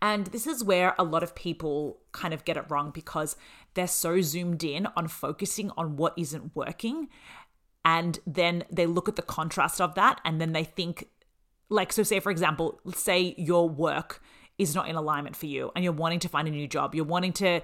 And 0.00 0.26
this 0.26 0.46
is 0.46 0.62
where 0.62 0.94
a 0.98 1.04
lot 1.04 1.22
of 1.22 1.34
people 1.34 1.98
kind 2.12 2.32
of 2.32 2.44
get 2.44 2.56
it 2.56 2.64
wrong 2.68 2.90
because 2.90 3.36
they're 3.74 3.86
so 3.86 4.20
zoomed 4.20 4.62
in 4.62 4.86
on 4.96 5.08
focusing 5.08 5.70
on 5.76 5.96
what 5.96 6.14
isn't 6.16 6.54
working. 6.54 7.08
And 7.84 8.18
then 8.26 8.64
they 8.70 8.86
look 8.86 9.08
at 9.08 9.16
the 9.16 9.22
contrast 9.22 9.80
of 9.80 9.94
that 9.94 10.20
and 10.24 10.40
then 10.40 10.52
they 10.52 10.64
think, 10.64 11.08
like, 11.68 11.92
so 11.92 12.02
say, 12.02 12.20
for 12.20 12.30
example, 12.30 12.80
say 12.94 13.34
your 13.38 13.68
work 13.68 14.22
is 14.58 14.74
not 14.74 14.88
in 14.88 14.96
alignment 14.96 15.34
for 15.34 15.46
you 15.46 15.72
and 15.74 15.82
you're 15.82 15.92
wanting 15.92 16.18
to 16.20 16.28
find 16.28 16.46
a 16.46 16.50
new 16.50 16.68
job, 16.68 16.94
you're 16.94 17.04
wanting 17.04 17.32
to 17.34 17.60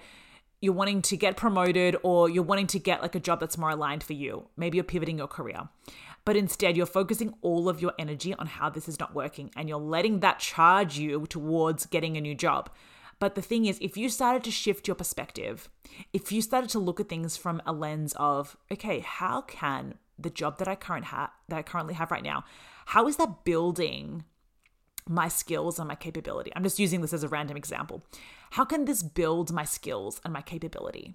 you're 0.62 0.72
wanting 0.72 1.02
to 1.02 1.18
get 1.18 1.36
promoted 1.36 1.96
or 2.02 2.30
you're 2.30 2.42
wanting 2.42 2.66
to 2.66 2.78
get 2.78 3.02
like 3.02 3.14
a 3.14 3.20
job 3.20 3.38
that's 3.40 3.58
more 3.58 3.68
aligned 3.68 4.02
for 4.02 4.14
you. 4.14 4.48
Maybe 4.56 4.78
you're 4.78 4.84
pivoting 4.84 5.18
your 5.18 5.28
career 5.28 5.68
but 6.26 6.36
instead 6.36 6.76
you're 6.76 6.84
focusing 6.84 7.32
all 7.40 7.68
of 7.70 7.80
your 7.80 7.94
energy 7.98 8.34
on 8.34 8.46
how 8.48 8.68
this 8.68 8.88
is 8.88 9.00
not 9.00 9.14
working 9.14 9.50
and 9.56 9.68
you're 9.68 9.78
letting 9.78 10.20
that 10.20 10.40
charge 10.40 10.98
you 10.98 11.24
towards 11.28 11.86
getting 11.86 12.16
a 12.16 12.20
new 12.20 12.34
job. 12.34 12.68
But 13.18 13.36
the 13.36 13.42
thing 13.42 13.64
is, 13.64 13.78
if 13.80 13.96
you 13.96 14.10
started 14.10 14.44
to 14.44 14.50
shift 14.50 14.88
your 14.88 14.96
perspective, 14.96 15.70
if 16.12 16.30
you 16.32 16.42
started 16.42 16.68
to 16.70 16.80
look 16.80 17.00
at 17.00 17.08
things 17.08 17.36
from 17.36 17.62
a 17.64 17.72
lens 17.72 18.12
of, 18.16 18.56
okay, 18.70 18.98
how 18.98 19.42
can 19.42 19.94
the 20.18 20.28
job 20.28 20.58
that 20.58 20.68
I 20.68 20.74
current 20.74 21.06
ha- 21.06 21.32
that 21.48 21.56
I 21.56 21.62
currently 21.62 21.94
have 21.94 22.10
right 22.10 22.24
now, 22.24 22.44
how 22.86 23.06
is 23.06 23.16
that 23.16 23.44
building 23.44 24.24
my 25.08 25.28
skills 25.28 25.78
and 25.78 25.86
my 25.88 25.94
capability? 25.94 26.50
I'm 26.56 26.64
just 26.64 26.80
using 26.80 27.00
this 27.02 27.12
as 27.12 27.22
a 27.22 27.28
random 27.28 27.56
example. 27.56 28.02
How 28.50 28.64
can 28.64 28.84
this 28.84 29.02
build 29.02 29.52
my 29.52 29.64
skills 29.64 30.20
and 30.24 30.32
my 30.32 30.42
capability? 30.42 31.14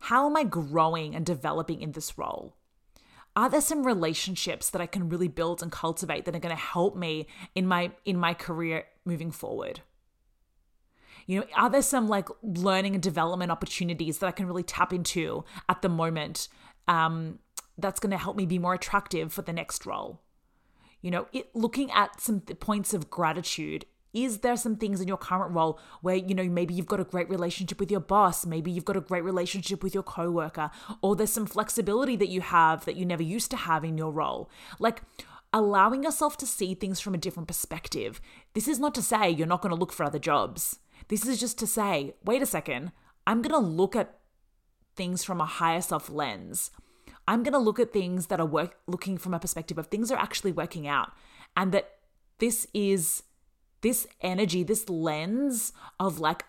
How 0.00 0.26
am 0.26 0.36
I 0.36 0.44
growing 0.44 1.14
and 1.14 1.24
developing 1.24 1.80
in 1.80 1.92
this 1.92 2.18
role? 2.18 2.54
Are 3.36 3.48
there 3.48 3.60
some 3.60 3.86
relationships 3.86 4.70
that 4.70 4.80
I 4.80 4.86
can 4.86 5.08
really 5.08 5.28
build 5.28 5.62
and 5.62 5.70
cultivate 5.70 6.24
that 6.24 6.34
are 6.34 6.40
going 6.40 6.54
to 6.54 6.60
help 6.60 6.96
me 6.96 7.26
in 7.54 7.66
my 7.66 7.92
in 8.04 8.16
my 8.16 8.34
career 8.34 8.86
moving 9.04 9.30
forward? 9.30 9.80
You 11.26 11.40
know, 11.40 11.46
are 11.54 11.70
there 11.70 11.82
some 11.82 12.08
like 12.08 12.28
learning 12.42 12.94
and 12.94 13.02
development 13.02 13.52
opportunities 13.52 14.18
that 14.18 14.26
I 14.26 14.32
can 14.32 14.46
really 14.46 14.64
tap 14.64 14.92
into 14.92 15.44
at 15.68 15.80
the 15.80 15.88
moment 15.88 16.48
um, 16.88 17.38
that's 17.78 18.00
going 18.00 18.10
to 18.10 18.18
help 18.18 18.36
me 18.36 18.46
be 18.46 18.58
more 18.58 18.74
attractive 18.74 19.32
for 19.32 19.42
the 19.42 19.52
next 19.52 19.86
role? 19.86 20.20
You 21.02 21.12
know, 21.12 21.28
it, 21.32 21.54
looking 21.54 21.90
at 21.92 22.20
some 22.20 22.40
points 22.40 22.92
of 22.92 23.10
gratitude 23.10 23.86
is 24.12 24.38
there 24.38 24.56
some 24.56 24.76
things 24.76 25.00
in 25.00 25.08
your 25.08 25.16
current 25.16 25.54
role 25.54 25.78
where 26.00 26.16
you 26.16 26.34
know 26.34 26.44
maybe 26.44 26.74
you've 26.74 26.86
got 26.86 27.00
a 27.00 27.04
great 27.04 27.28
relationship 27.28 27.78
with 27.78 27.90
your 27.90 28.00
boss 28.00 28.44
maybe 28.44 28.70
you've 28.70 28.84
got 28.84 28.96
a 28.96 29.00
great 29.00 29.24
relationship 29.24 29.82
with 29.82 29.94
your 29.94 30.02
coworker 30.02 30.70
or 31.02 31.14
there's 31.14 31.32
some 31.32 31.46
flexibility 31.46 32.16
that 32.16 32.28
you 32.28 32.40
have 32.40 32.84
that 32.84 32.96
you 32.96 33.04
never 33.04 33.22
used 33.22 33.50
to 33.50 33.56
have 33.56 33.84
in 33.84 33.98
your 33.98 34.10
role? 34.10 34.50
Like 34.78 35.02
allowing 35.52 36.04
yourself 36.04 36.36
to 36.38 36.46
see 36.46 36.74
things 36.74 37.00
from 37.00 37.14
a 37.14 37.18
different 37.18 37.48
perspective. 37.48 38.20
This 38.54 38.68
is 38.68 38.78
not 38.78 38.94
to 38.94 39.02
say 39.02 39.30
you're 39.30 39.46
not 39.46 39.62
going 39.62 39.74
to 39.74 39.80
look 39.80 39.92
for 39.92 40.04
other 40.04 40.18
jobs. 40.18 40.78
This 41.08 41.26
is 41.26 41.40
just 41.40 41.58
to 41.58 41.66
say 41.66 42.14
wait 42.24 42.42
a 42.42 42.46
second 42.46 42.92
i'm 43.26 43.42
going 43.42 43.52
to 43.52 43.58
look 43.58 43.94
at 43.94 44.20
things 44.96 45.24
from 45.24 45.40
a 45.40 45.46
higher 45.46 45.80
self 45.80 46.10
lens. 46.10 46.70
I'm 47.26 47.42
going 47.42 47.52
to 47.52 47.58
look 47.58 47.78
at 47.78 47.92
things 47.92 48.26
that 48.26 48.40
are 48.40 48.46
work 48.46 48.78
looking 48.86 49.18
from 49.18 49.34
a 49.34 49.38
perspective 49.38 49.78
of 49.78 49.86
things 49.86 50.10
are 50.10 50.18
actually 50.18 50.52
working 50.52 50.86
out 50.86 51.12
and 51.56 51.72
that 51.72 51.92
this 52.38 52.66
is 52.74 53.22
this 53.82 54.06
energy, 54.20 54.62
this 54.62 54.88
lens 54.88 55.72
of 55.98 56.20
like 56.20 56.44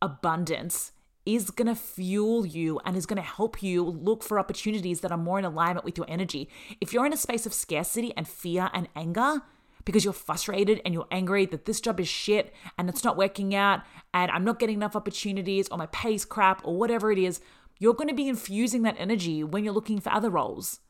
abundance 0.00 0.92
is 1.24 1.50
going 1.50 1.68
to 1.68 1.74
fuel 1.74 2.44
you 2.44 2.80
and 2.84 2.96
is 2.96 3.06
going 3.06 3.16
to 3.16 3.22
help 3.22 3.62
you 3.62 3.84
look 3.84 4.24
for 4.24 4.40
opportunities 4.40 5.00
that 5.00 5.12
are 5.12 5.18
more 5.18 5.38
in 5.38 5.44
alignment 5.44 5.84
with 5.84 5.96
your 5.96 6.06
energy. 6.08 6.48
If 6.80 6.92
you're 6.92 7.06
in 7.06 7.12
a 7.12 7.16
space 7.16 7.46
of 7.46 7.54
scarcity 7.54 8.12
and 8.16 8.26
fear 8.26 8.70
and 8.72 8.88
anger, 8.96 9.42
because 9.84 10.04
you're 10.04 10.12
frustrated 10.12 10.80
and 10.84 10.94
you're 10.94 11.06
angry 11.10 11.46
that 11.46 11.64
this 11.64 11.80
job 11.80 12.00
is 12.00 12.08
shit 12.08 12.52
and 12.78 12.88
it's 12.88 13.04
not 13.04 13.16
working 13.16 13.54
out 13.54 13.80
and 14.14 14.30
I'm 14.30 14.44
not 14.44 14.58
getting 14.58 14.76
enough 14.76 14.96
opportunities 14.96 15.68
or 15.68 15.78
my 15.78 15.86
pay's 15.86 16.24
crap 16.24 16.64
or 16.64 16.76
whatever 16.76 17.10
it 17.10 17.18
is, 17.18 17.40
you're 17.78 17.94
going 17.94 18.08
to 18.08 18.14
be 18.14 18.28
infusing 18.28 18.82
that 18.82 18.96
energy 18.98 19.42
when 19.42 19.64
you're 19.64 19.74
looking 19.74 20.00
for 20.00 20.12
other 20.12 20.30
roles 20.30 20.80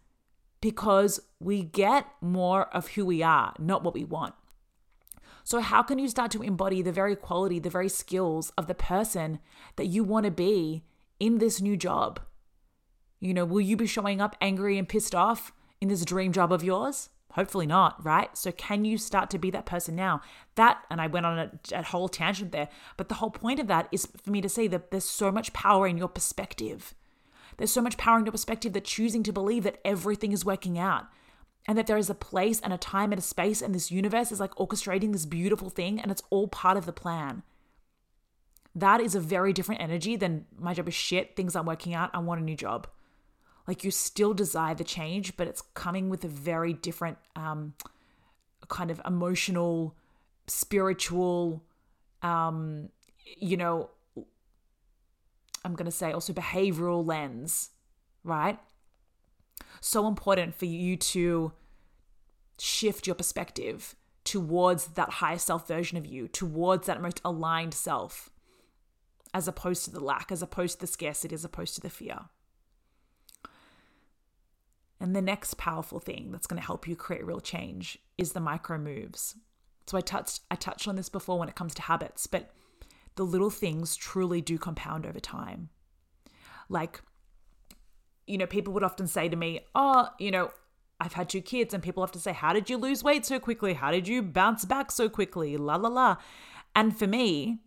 because 0.61 1.21
we 1.41 1.63
get 1.63 2.07
more 2.21 2.65
of 2.75 2.89
who 2.89 3.05
we 3.05 3.23
are, 3.23 3.55
not 3.59 3.83
what 3.83 3.95
we 3.95 4.05
want. 4.05 4.35
So, 5.45 5.61
how 5.61 5.83
can 5.83 5.99
you 5.99 6.09
start 6.09 6.31
to 6.33 6.43
embody 6.43 6.83
the 6.83 6.93
very 6.93 7.17
quality, 7.17 7.59
the 7.59 7.71
very 7.71 7.89
skills 7.89 8.51
of 8.57 8.67
the 8.67 8.75
person 8.75 9.41
that 9.77 9.87
you 9.87 10.05
want 10.05 10.25
to 10.25 10.31
be 10.31 10.85
in 11.19 11.39
this 11.39 11.61
new 11.61 11.77
job? 11.77 12.21
You 13.21 13.35
know, 13.35 13.45
will 13.45 13.61
you 13.61 13.77
be 13.77 13.87
showing 13.87 14.21
up 14.21 14.37
angry 14.41 14.79
and 14.79 14.89
pissed 14.89 15.15
off 15.15 15.53
in 15.81 15.89
this 15.89 16.05
dream 16.05 16.33
job 16.33 16.53
of 16.53 16.63
yours? 16.63 17.09
Hopefully 17.33 17.67
not, 17.67 18.05
right? 18.05 18.37
So, 18.37 18.53
can 18.53 18.85
you 18.85 18.99
start 18.99 19.31
to 19.31 19.39
be 19.39 19.51
that 19.51 19.67
person 19.67 19.97
now? 19.97 20.21
That, 20.55 20.85
and 20.91 21.01
I 21.01 21.07
went 21.07 21.27
on 21.27 21.39
a, 21.39 21.51
a, 21.73 21.83
whole 21.83 22.09
tangent 22.09 22.53
there, 22.53 22.69
but 22.97 23.09
the 23.09 23.17
whole 23.17 23.31
point 23.31 23.59
of 23.59 23.67
that 23.69 23.89
is 23.91 24.07
for 24.23 24.31
me 24.31 24.41
to 24.43 24.49
say 24.49 24.69
that 24.69 24.91
there's 24.91 25.05
so 25.05 25.33
much 25.33 25.53
power 25.53 25.87
in 25.87 25.97
your 25.97 26.09
perspective. 26.09 26.95
There's 27.57 27.73
so 27.73 27.83
much 27.83 27.97
power 27.97 28.19
in 28.19 28.27
your 28.27 28.33
perspective 28.33 28.75
that 28.75 28.85
choosing 28.85 29.23
to 29.25 29.33
believe 29.33 29.65
that 29.65 29.81
everything 29.85 30.33
is 30.33 30.45
working 30.45 30.79
out 30.79 31.07
and 31.69 31.79
that 31.79 31.87
there 31.87 31.97
is 31.97 32.11
a 32.11 32.15
place 32.15 32.61
and 32.61 32.73
a 32.73 32.79
time 32.79 33.13
and 33.13 33.19
a 33.19 33.23
space, 33.23 33.63
and 33.63 33.75
this 33.75 33.91
universe 33.91 34.33
is 34.33 34.41
like 34.41 34.55
orchestrating 34.57 35.13
this 35.13 35.27
beautiful 35.27 35.71
thing, 35.71 36.01
and 36.01 36.11
it's 36.11 36.23
all 36.31 36.49
part 36.49 36.77
of 36.77 36.87
the 36.87 36.93
plan. 36.93 37.43
That 38.75 39.01
is 39.01 39.15
a 39.15 39.21
very 39.21 39.53
different 39.53 39.81
energy 39.81 40.17
than 40.17 40.47
my 40.59 40.75
job 40.75 40.89
is 40.89 40.95
shit, 40.95 41.37
things 41.37 41.55
aren't 41.55 41.69
working 41.69 41.95
out, 41.95 42.11
I 42.15 42.19
want 42.19 42.41
a 42.41 42.45
new 42.45 42.57
job. 42.57 42.89
Like 43.69 43.85
you 43.85 43.91
still 43.91 44.35
desire 44.35 44.75
the 44.75 44.85
change, 44.85 45.37
but 45.37 45.47
it's 45.47 45.63
coming 45.75 46.09
with 46.09 46.25
a 46.25 46.29
very 46.29 46.73
different 46.73 47.19
um, 47.37 47.75
kind 48.69 48.91
of 48.91 49.01
emotional, 49.07 49.95
spiritual, 50.47 51.63
um, 52.23 52.89
you 53.39 53.57
know, 53.57 53.91
I'm 55.65 55.75
going 55.75 55.87
to 55.87 55.93
say 55.93 56.11
also 56.11 56.33
behavioral 56.33 57.07
lens, 57.07 57.71
right? 58.25 58.59
So 59.85 60.07
important 60.07 60.55
for 60.55 60.65
you 60.65 60.97
to 60.97 61.53
shift 62.57 63.09
your 63.09 63.17
perspective 63.17 63.97
towards 64.23 64.87
that 64.87 65.11
higher 65.11 65.39
self 65.39 65.67
version 65.67 65.99
of 65.99 66.07
you, 66.07 66.29
towards 66.29 66.87
that 66.87 67.03
most 67.03 67.21
aligned 67.25 67.75
self, 67.75 68.31
as 69.35 69.49
opposed 69.49 69.85
to 69.85 69.91
the 69.91 69.99
lack, 69.99 70.31
as 70.31 70.41
opposed 70.41 70.75
to 70.75 70.81
the 70.83 70.87
scarcity, 70.87 71.35
as 71.35 71.45
opposed 71.45 71.75
to 71.75 71.81
the 71.81 71.91
fear. 71.91 72.21
And 75.01 75.17
the 75.17 75.21
next 75.21 75.59
powerful 75.59 75.99
thing 75.99 76.31
that's 76.31 76.47
going 76.47 76.61
to 76.61 76.67
help 76.67 76.87
you 76.87 76.95
create 76.95 77.27
real 77.27 77.41
change 77.41 77.99
is 78.17 78.35
the 78.35 78.41
micro 78.41 78.79
moves. 78.79 79.35
So 79.89 79.99
I 79.99 80.01
touched 80.01 80.43
I 80.49 80.55
touched 80.55 80.87
on 80.87 80.95
this 80.95 81.09
before 81.09 81.41
when 81.41 81.49
it 81.49 81.57
comes 81.57 81.75
to 81.75 81.83
habits, 81.83 82.29
but 82.29 82.53
the 83.17 83.25
little 83.25 83.51
things 83.51 83.97
truly 83.97 84.41
do 84.41 84.59
compound 84.59 85.07
over 85.07 85.19
time. 85.19 85.71
Like 86.69 87.03
you 88.27 88.39
know, 88.39 88.47
people 88.47 88.73
would 88.75 88.85
often 88.85 89.07
say 89.07 89.29
to 89.29 89.37
me, 89.37 89.61
"Oh, 89.75 90.09
you 90.19 90.31
know, 90.31 90.51
I've 91.01 91.15
had 91.15 91.29
two 91.29 91.43
kids 91.43 91.75
and 91.75 91.83
people 91.83 92.03
have 92.03 92.13
to 92.13 92.21
say, 92.21 92.33
"How 92.33 92.53
did 92.53 92.71
you 92.71 92.77
lose 92.77 93.03
weight 93.03 93.27
so 93.27 93.39
quickly? 93.41 93.75
How 93.75 93.91
did 93.91 94.09
you 94.09 94.23
bounce 94.23 94.65
back 94.65 94.91
so 94.91 95.09
quickly?" 95.09 95.57
la 95.57 95.77
la 95.77 95.89
la. 95.89 96.17
And 96.75 96.97
for 96.97 97.07
me, 97.07 97.59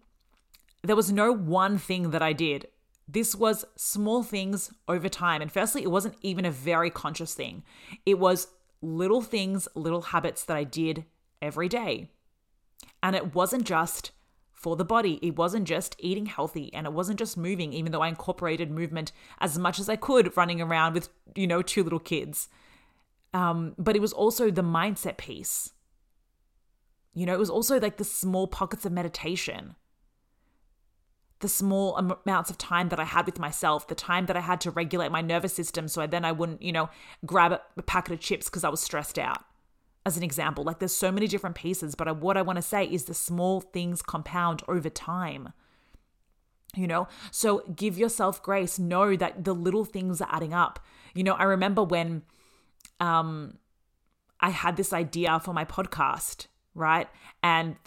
there 0.83 0.95
was 0.95 1.11
no 1.11 1.31
one 1.31 1.77
thing 1.77 2.11
that 2.11 2.21
I 2.21 2.33
did 2.33 2.67
this 3.07 3.35
was 3.35 3.65
small 3.75 4.23
things 4.23 4.71
over 4.87 5.09
time. 5.09 5.41
And 5.41 5.51
firstly, 5.51 5.83
it 5.83 5.91
wasn't 5.91 6.15
even 6.21 6.45
a 6.45 6.51
very 6.51 6.89
conscious 6.89 7.33
thing, 7.33 7.63
it 8.05 8.19
was 8.19 8.47
little 8.81 9.21
things, 9.21 9.67
little 9.75 10.01
habits 10.01 10.43
that 10.45 10.57
I 10.57 10.63
did 10.63 11.05
every 11.41 11.67
day. 11.67 12.09
And 13.01 13.15
it 13.15 13.33
wasn't 13.35 13.65
just 13.65 14.11
for 14.65 14.75
the 14.75 14.83
body, 14.83 15.19
it 15.21 15.35
wasn't 15.35 15.67
just 15.67 15.95
eating 15.99 16.25
healthy 16.25 16.73
and 16.73 16.87
it 16.87 16.93
wasn't 16.93 17.19
just 17.19 17.37
moving, 17.37 17.71
even 17.71 17.91
though 17.91 18.01
I 18.01 18.07
incorporated 18.07 18.71
movement 18.71 19.11
as 19.39 19.59
much 19.59 19.77
as 19.77 19.87
I 19.87 19.95
could 19.95 20.35
running 20.35 20.59
around 20.59 20.95
with, 20.95 21.09
you 21.35 21.45
know, 21.45 21.61
two 21.61 21.83
little 21.83 21.99
kids. 21.99 22.49
Um, 23.31 23.75
but 23.77 23.95
it 23.95 24.01
was 24.01 24.11
also 24.11 24.49
the 24.49 24.63
mindset 24.63 25.17
piece. 25.17 25.71
You 27.13 27.27
know, 27.27 27.35
it 27.35 27.37
was 27.37 27.51
also 27.51 27.79
like 27.79 27.97
the 27.97 28.03
small 28.03 28.47
pockets 28.47 28.87
of 28.87 28.91
meditation 28.91 29.75
the 31.41 31.49
small 31.49 31.95
amounts 31.97 32.49
of 32.49 32.57
time 32.57 32.89
that 32.89 32.99
I 32.99 33.03
had 33.03 33.27
with 33.27 33.37
myself, 33.37 33.87
the 33.87 33.93
time 33.93 34.25
that 34.25 34.37
I 34.37 34.39
had 34.39 34.61
to 34.61 34.71
regulate 34.71 35.11
my 35.11 35.21
nervous 35.21 35.53
system 35.53 35.87
so 35.87 36.01
I, 36.01 36.07
then 36.07 36.25
I 36.25 36.31
wouldn't, 36.31 36.63
you 36.63 36.71
know, 36.71 36.89
grab 37.23 37.51
a, 37.51 37.81
packet 37.83 38.13
of 38.13 38.19
chips 38.19 38.47
because 38.47 38.63
I 38.63 38.69
was 38.69 38.81
stressed 38.81 39.19
out. 39.19 39.43
As 40.05 40.17
an 40.17 40.23
example, 40.23 40.63
like 40.63 40.79
there's 40.79 40.95
so 40.95 41.11
many 41.11 41.27
different 41.27 41.55
pieces, 41.55 41.95
but 41.95 42.07
I, 42.07 42.11
what 42.11 42.37
I 42.37 42.41
want 42.43 42.57
to 42.57 42.61
say 42.61 42.85
is 42.85 43.05
the 43.05 43.13
small 43.13 43.61
things 43.61 44.01
compound 44.01 44.61
over 44.67 44.89
time. 44.89 45.53
You 46.75 46.87
know, 46.87 47.07
so 47.31 47.63
give 47.75 47.97
yourself 47.97 48.43
grace. 48.43 48.77
Know 48.77 49.15
that 49.15 49.45
the 49.45 49.55
little 49.55 49.85
things 49.85 50.21
are 50.21 50.27
adding 50.29 50.53
up. 50.53 50.79
You 51.13 51.23
know, 51.23 51.33
I 51.33 51.43
remember 51.43 51.83
when 51.83 52.23
um 52.99 53.57
I 54.39 54.49
had 54.49 54.77
this 54.77 54.93
idea 54.93 55.39
for 55.39 55.53
my 55.53 55.65
podcast, 55.65 56.47
right? 56.75 57.07
And 57.41 57.77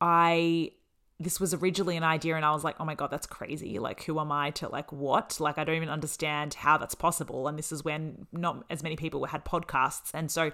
I 0.00 0.72
this 1.20 1.38
was 1.38 1.54
originally 1.54 1.96
an 1.96 2.02
idea 2.02 2.34
and 2.34 2.44
I 2.44 2.50
was 2.50 2.64
like, 2.64 2.76
oh 2.80 2.84
my 2.84 2.94
God, 2.94 3.10
that's 3.10 3.26
crazy. 3.26 3.78
Like, 3.78 4.02
who 4.02 4.18
am 4.18 4.32
I 4.32 4.50
to 4.52 4.68
like 4.68 4.90
what? 4.92 5.38
Like, 5.38 5.56
I 5.56 5.64
don't 5.64 5.76
even 5.76 5.88
understand 5.88 6.54
how 6.54 6.78
that's 6.78 6.94
possible. 6.94 7.46
And 7.46 7.56
this 7.58 7.70
is 7.70 7.84
when 7.84 8.26
not 8.32 8.64
as 8.70 8.82
many 8.82 8.96
people 8.96 9.24
had 9.26 9.44
podcasts. 9.44 10.10
And 10.12 10.30
so 10.30 10.50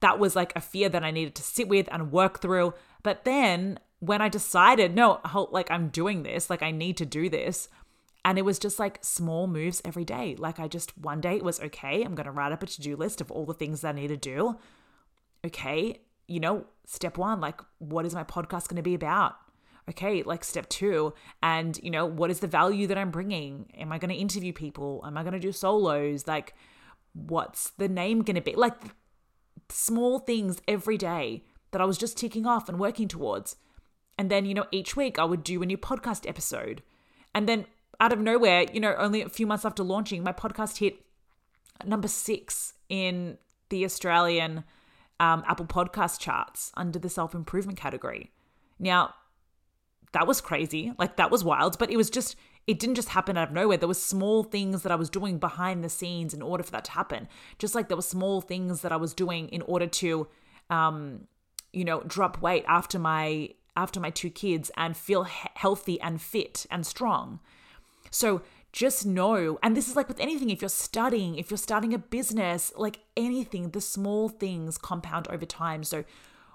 that 0.00 0.18
was 0.18 0.36
like 0.36 0.52
a 0.54 0.60
fear 0.60 0.88
that 0.88 1.04
I 1.04 1.10
needed 1.10 1.34
to 1.36 1.42
sit 1.42 1.68
with 1.68 1.88
and 1.90 2.12
work 2.12 2.40
through. 2.40 2.74
But 3.02 3.24
then 3.24 3.78
when 4.00 4.20
I 4.22 4.28
decided, 4.28 4.94
no, 4.94 5.20
like 5.50 5.70
I'm 5.70 5.88
doing 5.88 6.22
this, 6.22 6.50
like 6.50 6.62
I 6.62 6.70
need 6.70 6.96
to 6.98 7.06
do 7.06 7.28
this. 7.28 7.68
And 8.24 8.38
it 8.38 8.44
was 8.44 8.58
just 8.58 8.78
like 8.78 8.98
small 9.02 9.46
moves 9.46 9.80
every 9.84 10.04
day. 10.04 10.36
Like 10.38 10.58
I 10.58 10.68
just, 10.68 10.96
one 10.98 11.20
day 11.20 11.36
it 11.36 11.44
was 11.44 11.60
okay, 11.60 12.02
I'm 12.02 12.14
going 12.14 12.26
to 12.26 12.32
write 12.32 12.52
up 12.52 12.62
a 12.62 12.66
to 12.66 12.80
do 12.80 12.96
list 12.96 13.20
of 13.20 13.30
all 13.30 13.46
the 13.46 13.54
things 13.54 13.80
that 13.80 13.90
I 13.90 14.00
need 14.00 14.08
to 14.08 14.16
do. 14.16 14.58
Okay, 15.44 16.00
you 16.26 16.40
know, 16.40 16.66
step 16.84 17.16
one, 17.16 17.40
like 17.40 17.60
what 17.78 18.04
is 18.04 18.14
my 18.14 18.24
podcast 18.24 18.68
going 18.68 18.76
to 18.76 18.82
be 18.82 18.94
about? 18.94 19.36
okay, 19.88 20.22
like 20.22 20.44
step 20.44 20.68
two, 20.68 21.14
and 21.42 21.78
you 21.82 21.90
know, 21.90 22.06
what 22.06 22.30
is 22.30 22.40
the 22.40 22.46
value 22.46 22.86
that 22.86 22.98
I'm 22.98 23.10
bringing? 23.10 23.70
Am 23.76 23.92
I 23.92 23.98
going 23.98 24.10
to 24.10 24.16
interview 24.16 24.52
people? 24.52 25.02
Am 25.06 25.16
I 25.16 25.22
going 25.22 25.32
to 25.32 25.40
do 25.40 25.52
solos? 25.52 26.26
Like, 26.26 26.54
what's 27.14 27.70
the 27.70 27.88
name 27.88 28.22
going 28.22 28.36
to 28.36 28.42
be? 28.42 28.54
Like, 28.54 28.74
small 29.68 30.18
things 30.18 30.60
every 30.66 30.96
day 30.96 31.44
that 31.70 31.80
I 31.80 31.84
was 31.84 31.98
just 31.98 32.16
ticking 32.16 32.46
off 32.46 32.68
and 32.68 32.78
working 32.78 33.08
towards. 33.08 33.56
And 34.18 34.30
then, 34.30 34.46
you 34.46 34.54
know, 34.54 34.66
each 34.72 34.96
week 34.96 35.18
I 35.18 35.24
would 35.24 35.44
do 35.44 35.62
a 35.62 35.66
new 35.66 35.78
podcast 35.78 36.28
episode. 36.28 36.82
And 37.34 37.48
then 37.48 37.66
out 38.00 38.12
of 38.12 38.18
nowhere, 38.18 38.66
you 38.72 38.80
know, 38.80 38.94
only 38.96 39.22
a 39.22 39.28
few 39.28 39.46
months 39.46 39.64
after 39.64 39.82
launching, 39.82 40.22
my 40.22 40.32
podcast 40.32 40.78
hit 40.78 41.04
number 41.84 42.08
six 42.08 42.74
in 42.88 43.38
the 43.68 43.84
Australian 43.84 44.64
um, 45.20 45.42
Apple 45.46 45.66
Podcast 45.66 46.20
charts 46.20 46.72
under 46.76 46.98
the 46.98 47.08
self 47.08 47.34
improvement 47.34 47.78
category. 47.78 48.32
Now, 48.78 49.14
that 50.12 50.26
was 50.26 50.40
crazy. 50.40 50.92
Like, 50.98 51.16
that 51.16 51.30
was 51.30 51.44
wild, 51.44 51.78
but 51.78 51.90
it 51.90 51.96
was 51.96 52.08
just, 52.08 52.36
it 52.68 52.78
didn't 52.78 52.96
just 52.96 53.08
happen 53.08 53.38
out 53.38 53.48
of 53.48 53.54
nowhere. 53.54 53.78
There 53.78 53.88
were 53.88 53.94
small 53.94 54.42
things 54.44 54.82
that 54.82 54.92
I 54.92 54.94
was 54.94 55.08
doing 55.08 55.38
behind 55.38 55.82
the 55.82 55.88
scenes 55.88 56.34
in 56.34 56.42
order 56.42 56.62
for 56.62 56.70
that 56.72 56.84
to 56.84 56.90
happen. 56.92 57.26
Just 57.58 57.74
like 57.74 57.88
there 57.88 57.96
were 57.96 58.02
small 58.02 58.42
things 58.42 58.82
that 58.82 58.92
I 58.92 58.96
was 58.96 59.14
doing 59.14 59.48
in 59.48 59.62
order 59.62 59.86
to, 59.86 60.28
um, 60.68 61.26
you 61.72 61.82
know, 61.82 62.02
drop 62.02 62.42
weight 62.42 62.66
after 62.68 62.98
my 62.98 63.54
after 63.74 63.98
my 64.00 64.10
two 64.10 64.28
kids 64.28 64.70
and 64.76 64.96
feel 64.96 65.24
he- 65.24 65.48
healthy 65.54 65.98
and 66.02 66.20
fit 66.20 66.66
and 66.70 66.86
strong. 66.86 67.40
So 68.10 68.42
just 68.70 69.06
know, 69.06 69.58
and 69.62 69.74
this 69.74 69.88
is 69.88 69.96
like 69.96 70.08
with 70.08 70.20
anything, 70.20 70.50
if 70.50 70.60
you're 70.60 70.68
studying, 70.68 71.36
if 71.36 71.50
you're 71.50 71.56
starting 71.56 71.94
a 71.94 71.98
business, 71.98 72.70
like 72.76 72.98
anything, 73.16 73.70
the 73.70 73.80
small 73.80 74.28
things 74.28 74.76
compound 74.76 75.26
over 75.28 75.46
time. 75.46 75.84
So 75.84 76.04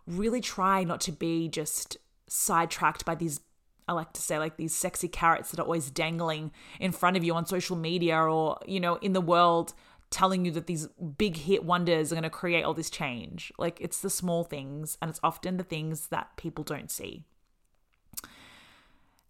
really 0.06 0.42
try 0.42 0.84
not 0.84 1.02
to 1.02 1.12
be 1.12 1.48
just 1.48 1.98
sidetracked 2.28 3.04
by 3.04 3.16
these, 3.16 3.40
I 3.88 3.94
like 3.94 4.14
to 4.14 4.22
say, 4.22 4.38
like 4.40 4.58
these 4.58 4.74
sexy 4.74 5.08
carrots 5.08 5.52
that 5.52 5.60
are 5.60 5.64
always 5.64 5.92
dangling 5.92 6.52
in 6.80 6.92
front 6.92 7.18
of 7.18 7.24
you 7.24 7.34
on 7.36 7.46
social 7.46 7.76
media 7.76 8.18
or, 8.18 8.60
you 8.66 8.80
know, 8.80 8.96
in 8.96 9.14
the 9.14 9.22
world 9.22 9.74
telling 10.10 10.46
you 10.46 10.52
that 10.52 10.68
these 10.68 10.88
big 11.18 11.36
hit 11.36 11.66
wonders 11.66 12.12
are 12.12 12.16
going 12.16 12.24
to 12.24 12.30
create 12.30 12.64
all 12.64 12.74
this 12.74 12.90
change. 12.90 13.52
Like 13.58 13.82
it's 13.82 14.00
the 14.00 14.10
small 14.10 14.44
things, 14.44 14.98
and 15.02 15.10
it's 15.10 15.20
often 15.24 15.58
the 15.58 15.64
things 15.64 16.08
that 16.08 16.38
people 16.38 16.64
don't 16.64 16.92
see. 16.92 17.24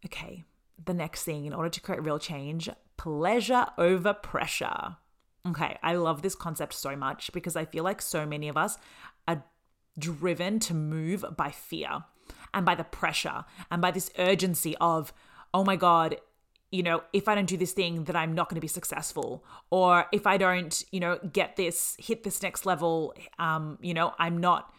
Okay, 0.05 0.43
the 0.83 0.93
next 0.93 1.23
thing 1.23 1.45
in 1.45 1.53
order 1.53 1.69
to 1.69 1.79
create 1.79 2.03
real 2.03 2.19
change 2.19 2.69
pleasure 2.97 3.65
over 3.77 4.13
pressure. 4.13 4.97
Okay, 5.47 5.77
I 5.81 5.95
love 5.95 6.21
this 6.21 6.35
concept 6.35 6.73
so 6.73 6.95
much 6.95 7.31
because 7.33 7.55
I 7.55 7.65
feel 7.65 7.83
like 7.83 8.01
so 8.01 8.25
many 8.25 8.47
of 8.47 8.57
us 8.57 8.77
are 9.27 9.43
driven 9.97 10.59
to 10.59 10.73
move 10.73 11.25
by 11.35 11.51
fear 11.51 12.03
and 12.53 12.65
by 12.65 12.75
the 12.75 12.83
pressure 12.83 13.45
and 13.71 13.81
by 13.81 13.91
this 13.91 14.09
urgency 14.17 14.75
of, 14.79 15.13
oh 15.53 15.63
my 15.63 15.75
God, 15.75 16.17
you 16.71 16.81
know, 16.81 17.03
if 17.13 17.27
I 17.27 17.35
don't 17.35 17.45
do 17.45 17.57
this 17.57 17.71
thing, 17.71 18.05
that 18.05 18.15
I'm 18.15 18.33
not 18.33 18.49
going 18.49 18.55
to 18.55 18.61
be 18.61 18.67
successful. 18.67 19.43
Or 19.69 20.07
if 20.11 20.25
I 20.25 20.37
don't, 20.37 20.83
you 20.91 20.99
know, 20.99 21.19
get 21.31 21.55
this, 21.55 21.95
hit 21.99 22.23
this 22.23 22.41
next 22.41 22.65
level, 22.65 23.13
um, 23.37 23.77
you 23.81 23.93
know, 23.93 24.13
I'm 24.17 24.37
not 24.37 24.73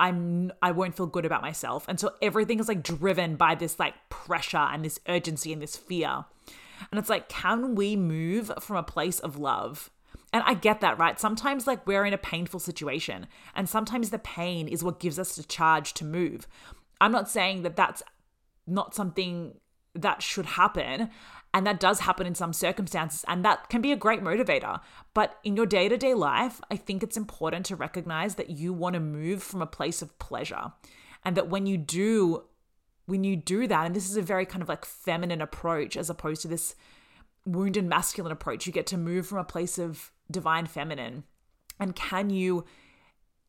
I'm 0.00 0.52
I 0.60 0.72
won't 0.72 0.96
feel 0.96 1.06
good 1.06 1.24
about 1.24 1.42
myself. 1.42 1.86
And 1.88 1.98
so 1.98 2.12
everything 2.20 2.58
is 2.58 2.68
like 2.68 2.82
driven 2.82 3.36
by 3.36 3.54
this 3.54 3.78
like 3.78 3.94
pressure 4.08 4.56
and 4.56 4.84
this 4.84 4.98
urgency 5.08 5.52
and 5.52 5.62
this 5.62 5.76
fear. 5.76 6.24
And 6.90 6.98
it's 6.98 7.08
like 7.08 7.28
can 7.28 7.74
we 7.74 7.96
move 7.96 8.50
from 8.60 8.76
a 8.76 8.82
place 8.82 9.20
of 9.20 9.38
love? 9.38 9.90
And 10.32 10.42
I 10.46 10.54
get 10.54 10.80
that, 10.80 10.98
right? 10.98 11.18
Sometimes 11.20 11.68
like 11.68 11.86
we're 11.86 12.04
in 12.04 12.12
a 12.12 12.18
painful 12.18 12.58
situation 12.58 13.28
and 13.54 13.68
sometimes 13.68 14.10
the 14.10 14.18
pain 14.18 14.66
is 14.66 14.82
what 14.82 14.98
gives 14.98 15.18
us 15.18 15.36
the 15.36 15.44
charge 15.44 15.94
to 15.94 16.04
move. 16.04 16.48
I'm 17.00 17.12
not 17.12 17.30
saying 17.30 17.62
that 17.62 17.76
that's 17.76 18.02
not 18.66 18.94
something 18.94 19.54
that 19.94 20.22
should 20.22 20.46
happen. 20.46 21.10
And 21.52 21.64
that 21.68 21.78
does 21.78 22.00
happen 22.00 22.26
in 22.26 22.34
some 22.34 22.52
circumstances, 22.52 23.24
and 23.28 23.44
that 23.44 23.68
can 23.68 23.80
be 23.80 23.92
a 23.92 23.96
great 23.96 24.24
motivator. 24.24 24.80
But 25.14 25.38
in 25.44 25.54
your 25.54 25.66
day 25.66 25.88
to 25.88 25.96
day 25.96 26.12
life, 26.12 26.60
I 26.68 26.74
think 26.74 27.04
it's 27.04 27.16
important 27.16 27.64
to 27.66 27.76
recognize 27.76 28.34
that 28.34 28.50
you 28.50 28.72
want 28.72 28.94
to 28.94 29.00
move 29.00 29.40
from 29.40 29.62
a 29.62 29.66
place 29.66 30.02
of 30.02 30.18
pleasure. 30.18 30.72
And 31.24 31.36
that 31.36 31.48
when 31.48 31.66
you 31.66 31.78
do, 31.78 32.42
when 33.06 33.22
you 33.22 33.36
do 33.36 33.68
that, 33.68 33.86
and 33.86 33.94
this 33.94 34.10
is 34.10 34.16
a 34.16 34.22
very 34.22 34.44
kind 34.44 34.62
of 34.62 34.68
like 34.68 34.84
feminine 34.84 35.40
approach 35.40 35.96
as 35.96 36.10
opposed 36.10 36.42
to 36.42 36.48
this 36.48 36.74
wounded 37.46 37.84
masculine 37.84 38.32
approach, 38.32 38.66
you 38.66 38.72
get 38.72 38.88
to 38.88 38.98
move 38.98 39.24
from 39.24 39.38
a 39.38 39.44
place 39.44 39.78
of 39.78 40.10
divine 40.28 40.66
feminine. 40.66 41.22
And 41.78 41.94
can 41.94 42.30
you 42.30 42.64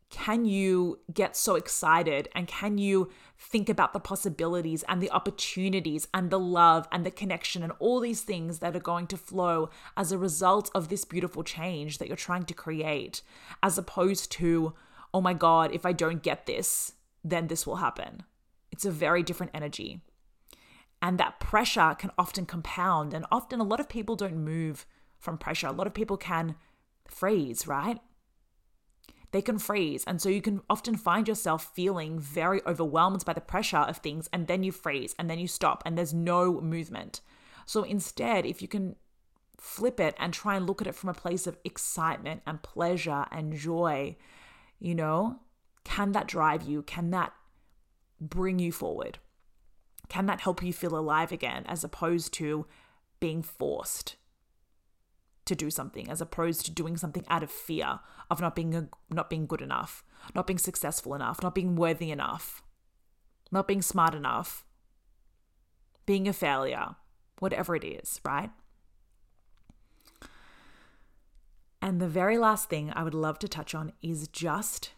can 0.10 0.46
you 0.46 1.00
get 1.14 1.36
so 1.36 1.56
excited 1.56 2.30
and 2.36 2.48
can 2.48 2.78
you 2.78 3.12
think 3.38 3.68
about 3.70 3.92
the 3.92 4.00
possibilities 4.00 4.84
and 4.88 5.02
the 5.02 5.12
opportunities 5.12 6.08
and 6.14 6.30
the 6.30 6.40
love 6.40 6.88
and 6.92 7.06
the 7.06 7.12
connection 7.12 7.64
and 7.64 7.74
all 7.80 8.00
these 8.00 8.22
things 8.22 8.60
that 8.60 8.76
are 8.76 8.80
going 8.80 9.08
to 9.08 9.18
flow 9.18 9.70
as 9.98 10.12
a 10.12 10.18
result 10.18 10.70
of 10.74 10.90
this 10.90 11.06
beautiful 11.06 11.44
change 11.44 11.98
that 11.98 12.08
you're 12.08 12.16
trying 12.16 12.46
to 12.46 12.54
create, 12.54 13.22
as 13.62 13.78
opposed 13.78 14.32
to, 14.32 14.74
oh 15.14 15.22
my 15.22 15.34
God, 15.34 15.74
if 15.74 15.86
I 15.86 15.92
don't 15.92 16.24
get 16.24 16.46
this, 16.46 16.94
then 17.24 17.48
this 17.48 17.66
will 17.66 17.78
happen. 17.78 18.24
It's 18.72 18.86
a 18.86 18.92
very 18.92 19.24
different 19.24 19.52
energy. 19.54 20.02
And 21.02 21.18
that 21.18 21.40
pressure 21.40 21.96
can 21.98 22.12
often 22.18 22.46
compound, 22.46 23.14
and 23.14 23.26
often 23.32 23.60
a 23.60 23.66
lot 23.66 23.80
of 23.80 23.90
people 23.90 24.16
don't 24.16 24.44
move 24.44 24.86
from 25.20 25.38
pressure. 25.38 25.68
A 25.68 25.72
lot 25.72 25.88
of 25.88 25.94
people 25.94 26.18
can 26.18 26.56
freeze, 27.08 27.68
right? 27.68 28.00
They 29.32 29.42
can 29.42 29.60
freeze. 29.60 30.04
And 30.06 30.22
so 30.22 30.30
you 30.30 30.42
can 30.42 30.62
often 30.70 30.96
find 30.96 31.28
yourself 31.28 31.72
feeling 31.74 32.20
very 32.20 32.62
overwhelmed 32.66 33.26
by 33.26 33.34
the 33.34 33.42
pressure 33.42 33.78
of 33.78 33.98
things, 33.98 34.30
and 34.32 34.48
then 34.48 34.64
you 34.64 34.72
freeze, 34.72 35.16
and 35.18 35.30
then 35.30 35.40
you 35.40 35.48
stop, 35.48 35.84
and 35.86 35.98
there's 35.98 36.14
no 36.14 36.62
movement. 36.62 37.22
So 37.66 37.84
instead, 37.84 38.46
if 38.46 38.62
you 38.62 38.68
can 38.68 38.96
flip 39.60 40.00
it 40.00 40.16
and 40.20 40.34
try 40.34 40.56
and 40.56 40.68
look 40.68 40.82
at 40.82 40.88
it 40.88 40.96
from 40.96 41.10
a 41.10 41.14
place 41.14 41.48
of 41.48 41.58
excitement 41.64 42.42
and 42.46 42.62
pleasure 42.62 43.26
and 43.32 43.54
joy, 43.56 44.16
you 44.80 44.94
know, 44.94 45.40
can 45.84 46.12
that 46.12 46.28
drive 46.28 46.64
you? 46.64 46.82
Can 46.82 47.12
that 47.12 47.34
bring 48.20 48.60
you 48.60 48.72
forward? 48.72 49.20
Can 50.10 50.26
that 50.28 50.42
help 50.42 50.62
you 50.62 50.74
feel 50.74 50.98
alive 50.98 51.32
again 51.32 51.64
as 51.68 51.84
opposed 51.84 52.34
to 52.34 52.68
being 53.20 53.42
forced? 53.42 54.16
To 55.46 55.56
do 55.56 55.70
something 55.70 56.10
as 56.10 56.22
opposed 56.22 56.66
to 56.66 56.72
doing 56.72 56.98
something 56.98 57.26
out 57.30 57.44
of 57.44 57.52
fear 57.52 58.00
of 58.30 58.42
not 58.42 58.56
being 58.56 58.76
a, 58.76 58.90
not 59.10 59.30
being 59.30 59.46
good 59.46 59.62
enough, 59.62 60.04
not 60.34 60.48
being 60.48 60.58
successful 60.58 61.14
enough, 61.14 61.42
not 61.42 61.56
being 61.56 61.76
worthy 61.76 62.12
enough, 62.12 62.64
not 63.52 63.68
being 63.68 63.82
smart 63.82 64.16
enough, 64.16 64.66
being 66.06 66.28
a 66.28 66.34
failure, 66.34 66.96
whatever 67.40 67.76
it 67.76 67.84
is, 67.84 68.20
right? 68.26 68.50
And 71.82 72.02
the 72.02 72.08
very 72.08 72.38
last 72.38 72.70
thing 72.70 72.92
I 72.96 73.04
would 73.04 73.14
love 73.14 73.38
to 73.40 73.48
touch 73.48 73.76
on 73.76 73.94
is 74.02 74.28
just 74.28 74.92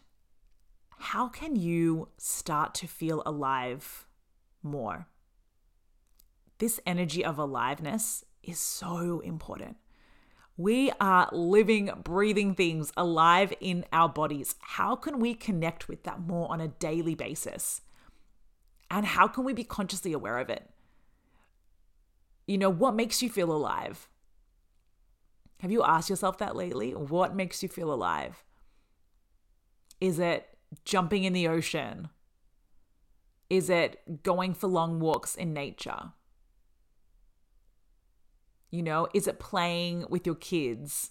how 1.00 1.28
can 1.28 1.54
you 1.54 2.08
start 2.16 2.74
to 2.76 2.86
feel 2.86 3.22
alive 3.24 4.06
more? 4.62 5.06
This 6.58 6.80
energy 6.86 7.24
of 7.24 7.38
aliveness 7.38 8.24
is 8.42 8.58
so 8.58 9.20
important. 9.20 9.76
We 10.58 10.90
are 11.00 11.28
living, 11.30 11.88
breathing 12.02 12.56
things 12.56 12.92
alive 12.96 13.54
in 13.60 13.84
our 13.92 14.08
bodies. 14.08 14.56
How 14.58 14.96
can 14.96 15.20
we 15.20 15.34
connect 15.34 15.86
with 15.86 16.02
that 16.02 16.20
more 16.20 16.50
on 16.50 16.60
a 16.60 16.66
daily 16.66 17.14
basis? 17.14 17.80
And 18.90 19.06
how 19.06 19.28
can 19.28 19.44
we 19.44 19.52
be 19.52 19.62
consciously 19.62 20.12
aware 20.12 20.38
of 20.38 20.50
it? 20.50 20.68
You 22.48 22.58
know, 22.58 22.70
what 22.70 22.96
makes 22.96 23.22
you 23.22 23.30
feel 23.30 23.52
alive? 23.52 24.08
Have 25.60 25.70
you 25.70 25.84
asked 25.84 26.10
yourself 26.10 26.38
that 26.38 26.56
lately? 26.56 26.92
What 26.92 27.36
makes 27.36 27.62
you 27.62 27.68
feel 27.68 27.92
alive? 27.92 28.42
Is 30.00 30.18
it 30.18 30.58
jumping 30.84 31.22
in 31.22 31.34
the 31.34 31.46
ocean? 31.46 32.08
Is 33.48 33.70
it 33.70 34.22
going 34.24 34.54
for 34.54 34.66
long 34.66 34.98
walks 34.98 35.36
in 35.36 35.52
nature? 35.52 36.12
You 38.70 38.82
know, 38.82 39.08
is 39.14 39.26
it 39.26 39.38
playing 39.38 40.06
with 40.08 40.26
your 40.26 40.34
kids? 40.34 41.10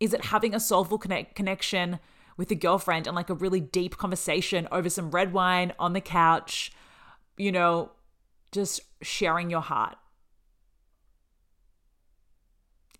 Is 0.00 0.12
it 0.12 0.26
having 0.26 0.54
a 0.54 0.60
soulful 0.60 0.98
connect- 0.98 1.34
connection 1.34 2.00
with 2.36 2.50
a 2.50 2.54
girlfriend 2.54 3.06
and 3.06 3.14
like 3.14 3.30
a 3.30 3.34
really 3.34 3.60
deep 3.60 3.96
conversation 3.96 4.66
over 4.72 4.88
some 4.88 5.10
red 5.10 5.32
wine 5.32 5.72
on 5.78 5.92
the 5.92 6.00
couch? 6.00 6.72
You 7.36 7.52
know, 7.52 7.92
just 8.50 8.80
sharing 9.02 9.50
your 9.50 9.60
heart. 9.60 9.96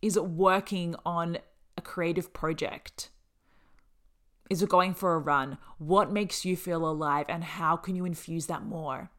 Is 0.00 0.16
it 0.16 0.26
working 0.26 0.94
on 1.06 1.38
a 1.76 1.80
creative 1.80 2.32
project? 2.32 3.10
Is 4.50 4.62
it 4.62 4.68
going 4.68 4.92
for 4.92 5.14
a 5.14 5.18
run? 5.18 5.56
What 5.78 6.12
makes 6.12 6.44
you 6.44 6.56
feel 6.56 6.86
alive 6.86 7.26
and 7.28 7.42
how 7.42 7.76
can 7.76 7.96
you 7.96 8.04
infuse 8.04 8.46
that 8.46 8.64
more? 8.64 9.10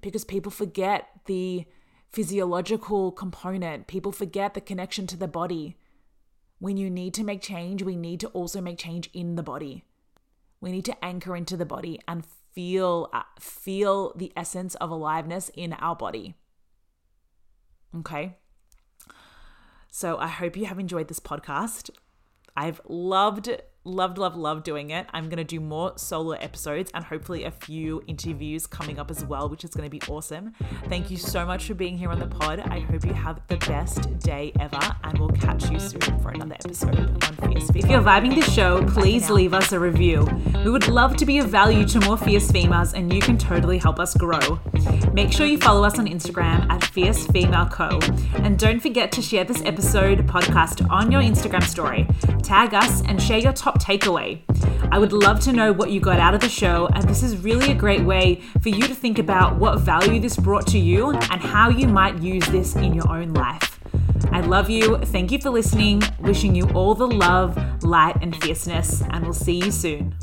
Because 0.00 0.24
people 0.24 0.52
forget 0.52 1.08
the 1.26 1.66
physiological 2.10 3.12
component. 3.12 3.86
People 3.86 4.12
forget 4.12 4.54
the 4.54 4.60
connection 4.60 5.06
to 5.08 5.16
the 5.16 5.28
body. 5.28 5.76
When 6.58 6.76
you 6.76 6.90
need 6.90 7.14
to 7.14 7.24
make 7.24 7.40
change, 7.40 7.82
we 7.82 7.96
need 7.96 8.20
to 8.20 8.28
also 8.28 8.60
make 8.60 8.78
change 8.78 9.10
in 9.12 9.36
the 9.36 9.42
body. 9.42 9.84
We 10.60 10.72
need 10.72 10.84
to 10.86 11.04
anchor 11.04 11.36
into 11.36 11.56
the 11.56 11.66
body 11.66 12.00
and 12.08 12.26
feel 12.52 13.08
uh, 13.12 13.22
feel 13.38 14.12
the 14.16 14.32
essence 14.36 14.74
of 14.76 14.90
aliveness 14.90 15.50
in 15.54 15.72
our 15.74 15.94
body. 15.94 16.34
Okay? 17.96 18.36
So 19.90 20.18
I 20.18 20.26
hope 20.26 20.56
you 20.56 20.66
have 20.66 20.78
enjoyed 20.78 21.08
this 21.08 21.20
podcast. 21.20 21.90
I've 22.56 22.80
loved 22.88 23.62
loved, 23.84 24.18
loved, 24.18 24.36
loved 24.36 24.64
doing 24.64 24.90
it. 24.90 25.06
I'm 25.12 25.24
going 25.28 25.38
to 25.38 25.44
do 25.44 25.60
more 25.60 25.92
solo 25.96 26.32
episodes 26.32 26.90
and 26.94 27.04
hopefully 27.04 27.44
a 27.44 27.50
few 27.50 28.02
interviews 28.06 28.66
coming 28.66 28.98
up 28.98 29.10
as 29.10 29.24
well, 29.24 29.48
which 29.48 29.64
is 29.64 29.70
going 29.70 29.88
to 29.88 29.90
be 29.90 30.00
awesome. 30.10 30.52
Thank 30.88 31.10
you 31.10 31.16
so 31.16 31.46
much 31.46 31.66
for 31.66 31.74
being 31.74 31.96
here 31.96 32.10
on 32.10 32.18
the 32.18 32.26
pod. 32.26 32.60
I 32.60 32.80
hope 32.80 33.04
you 33.04 33.14
have 33.14 33.40
the 33.48 33.56
best 33.58 34.18
day 34.18 34.52
ever, 34.60 34.78
and 35.04 35.18
we'll 35.18 35.30
catch 35.30 35.70
you 35.70 35.80
soon 35.80 36.00
for 36.20 36.30
another 36.30 36.54
episode 36.54 36.98
on 36.98 37.52
Fierce 37.52 37.70
Female. 37.70 37.84
If 37.84 37.90
you're 37.90 38.02
vibing 38.02 38.34
the 38.34 38.50
show, 38.50 38.84
please 38.86 39.30
leave 39.30 39.54
us 39.54 39.72
a 39.72 39.80
review. 39.80 40.28
We 40.64 40.70
would 40.70 40.88
love 40.88 41.16
to 41.16 41.26
be 41.26 41.38
of 41.38 41.48
value 41.48 41.86
to 41.86 42.00
more 42.00 42.18
fierce 42.18 42.50
females, 42.50 42.94
and 42.94 43.12
you 43.12 43.20
can 43.20 43.38
totally 43.38 43.78
help 43.78 43.98
us 43.98 44.14
grow. 44.14 44.60
Make 45.12 45.32
sure 45.32 45.46
you 45.46 45.58
follow 45.58 45.84
us 45.84 45.98
on 45.98 46.06
Instagram 46.06 46.70
at 46.70 46.84
Fierce 46.84 47.26
Female 47.28 47.66
Co. 47.66 47.98
And 48.34 48.58
don't 48.58 48.80
forget 48.80 49.10
to 49.12 49.22
share 49.22 49.44
this 49.44 49.62
episode 49.62 50.26
podcast 50.26 50.88
on 50.90 51.10
your 51.10 51.22
Instagram 51.22 51.62
story. 51.64 52.06
Tag 52.42 52.74
us 52.74 53.02
and 53.02 53.20
share 53.20 53.38
your 53.38 53.52
top 53.68 53.82
takeaway. 53.82 54.40
I 54.90 54.98
would 54.98 55.12
love 55.12 55.40
to 55.40 55.52
know 55.52 55.74
what 55.74 55.90
you 55.90 56.00
got 56.00 56.18
out 56.18 56.34
of 56.34 56.40
the 56.40 56.48
show, 56.48 56.88
and 56.94 57.06
this 57.06 57.22
is 57.22 57.36
really 57.36 57.70
a 57.70 57.74
great 57.74 58.02
way 58.02 58.40
for 58.62 58.70
you 58.70 58.80
to 58.82 58.94
think 58.94 59.18
about 59.18 59.56
what 59.56 59.80
value 59.80 60.18
this 60.20 60.36
brought 60.36 60.66
to 60.68 60.78
you 60.78 61.10
and 61.10 61.40
how 61.42 61.68
you 61.68 61.86
might 61.86 62.22
use 62.22 62.46
this 62.46 62.76
in 62.76 62.94
your 62.94 63.10
own 63.10 63.34
life. 63.34 63.78
I 64.32 64.40
love 64.40 64.70
you. 64.70 64.96
Thank 64.98 65.30
you 65.32 65.38
for 65.38 65.50
listening. 65.50 66.02
Wishing 66.20 66.54
you 66.54 66.66
all 66.70 66.94
the 66.94 67.06
love, 67.06 67.58
light, 67.84 68.16
and 68.22 68.34
fierceness, 68.42 69.02
and 69.10 69.24
we'll 69.24 69.34
see 69.34 69.58
you 69.62 69.70
soon. 69.70 70.14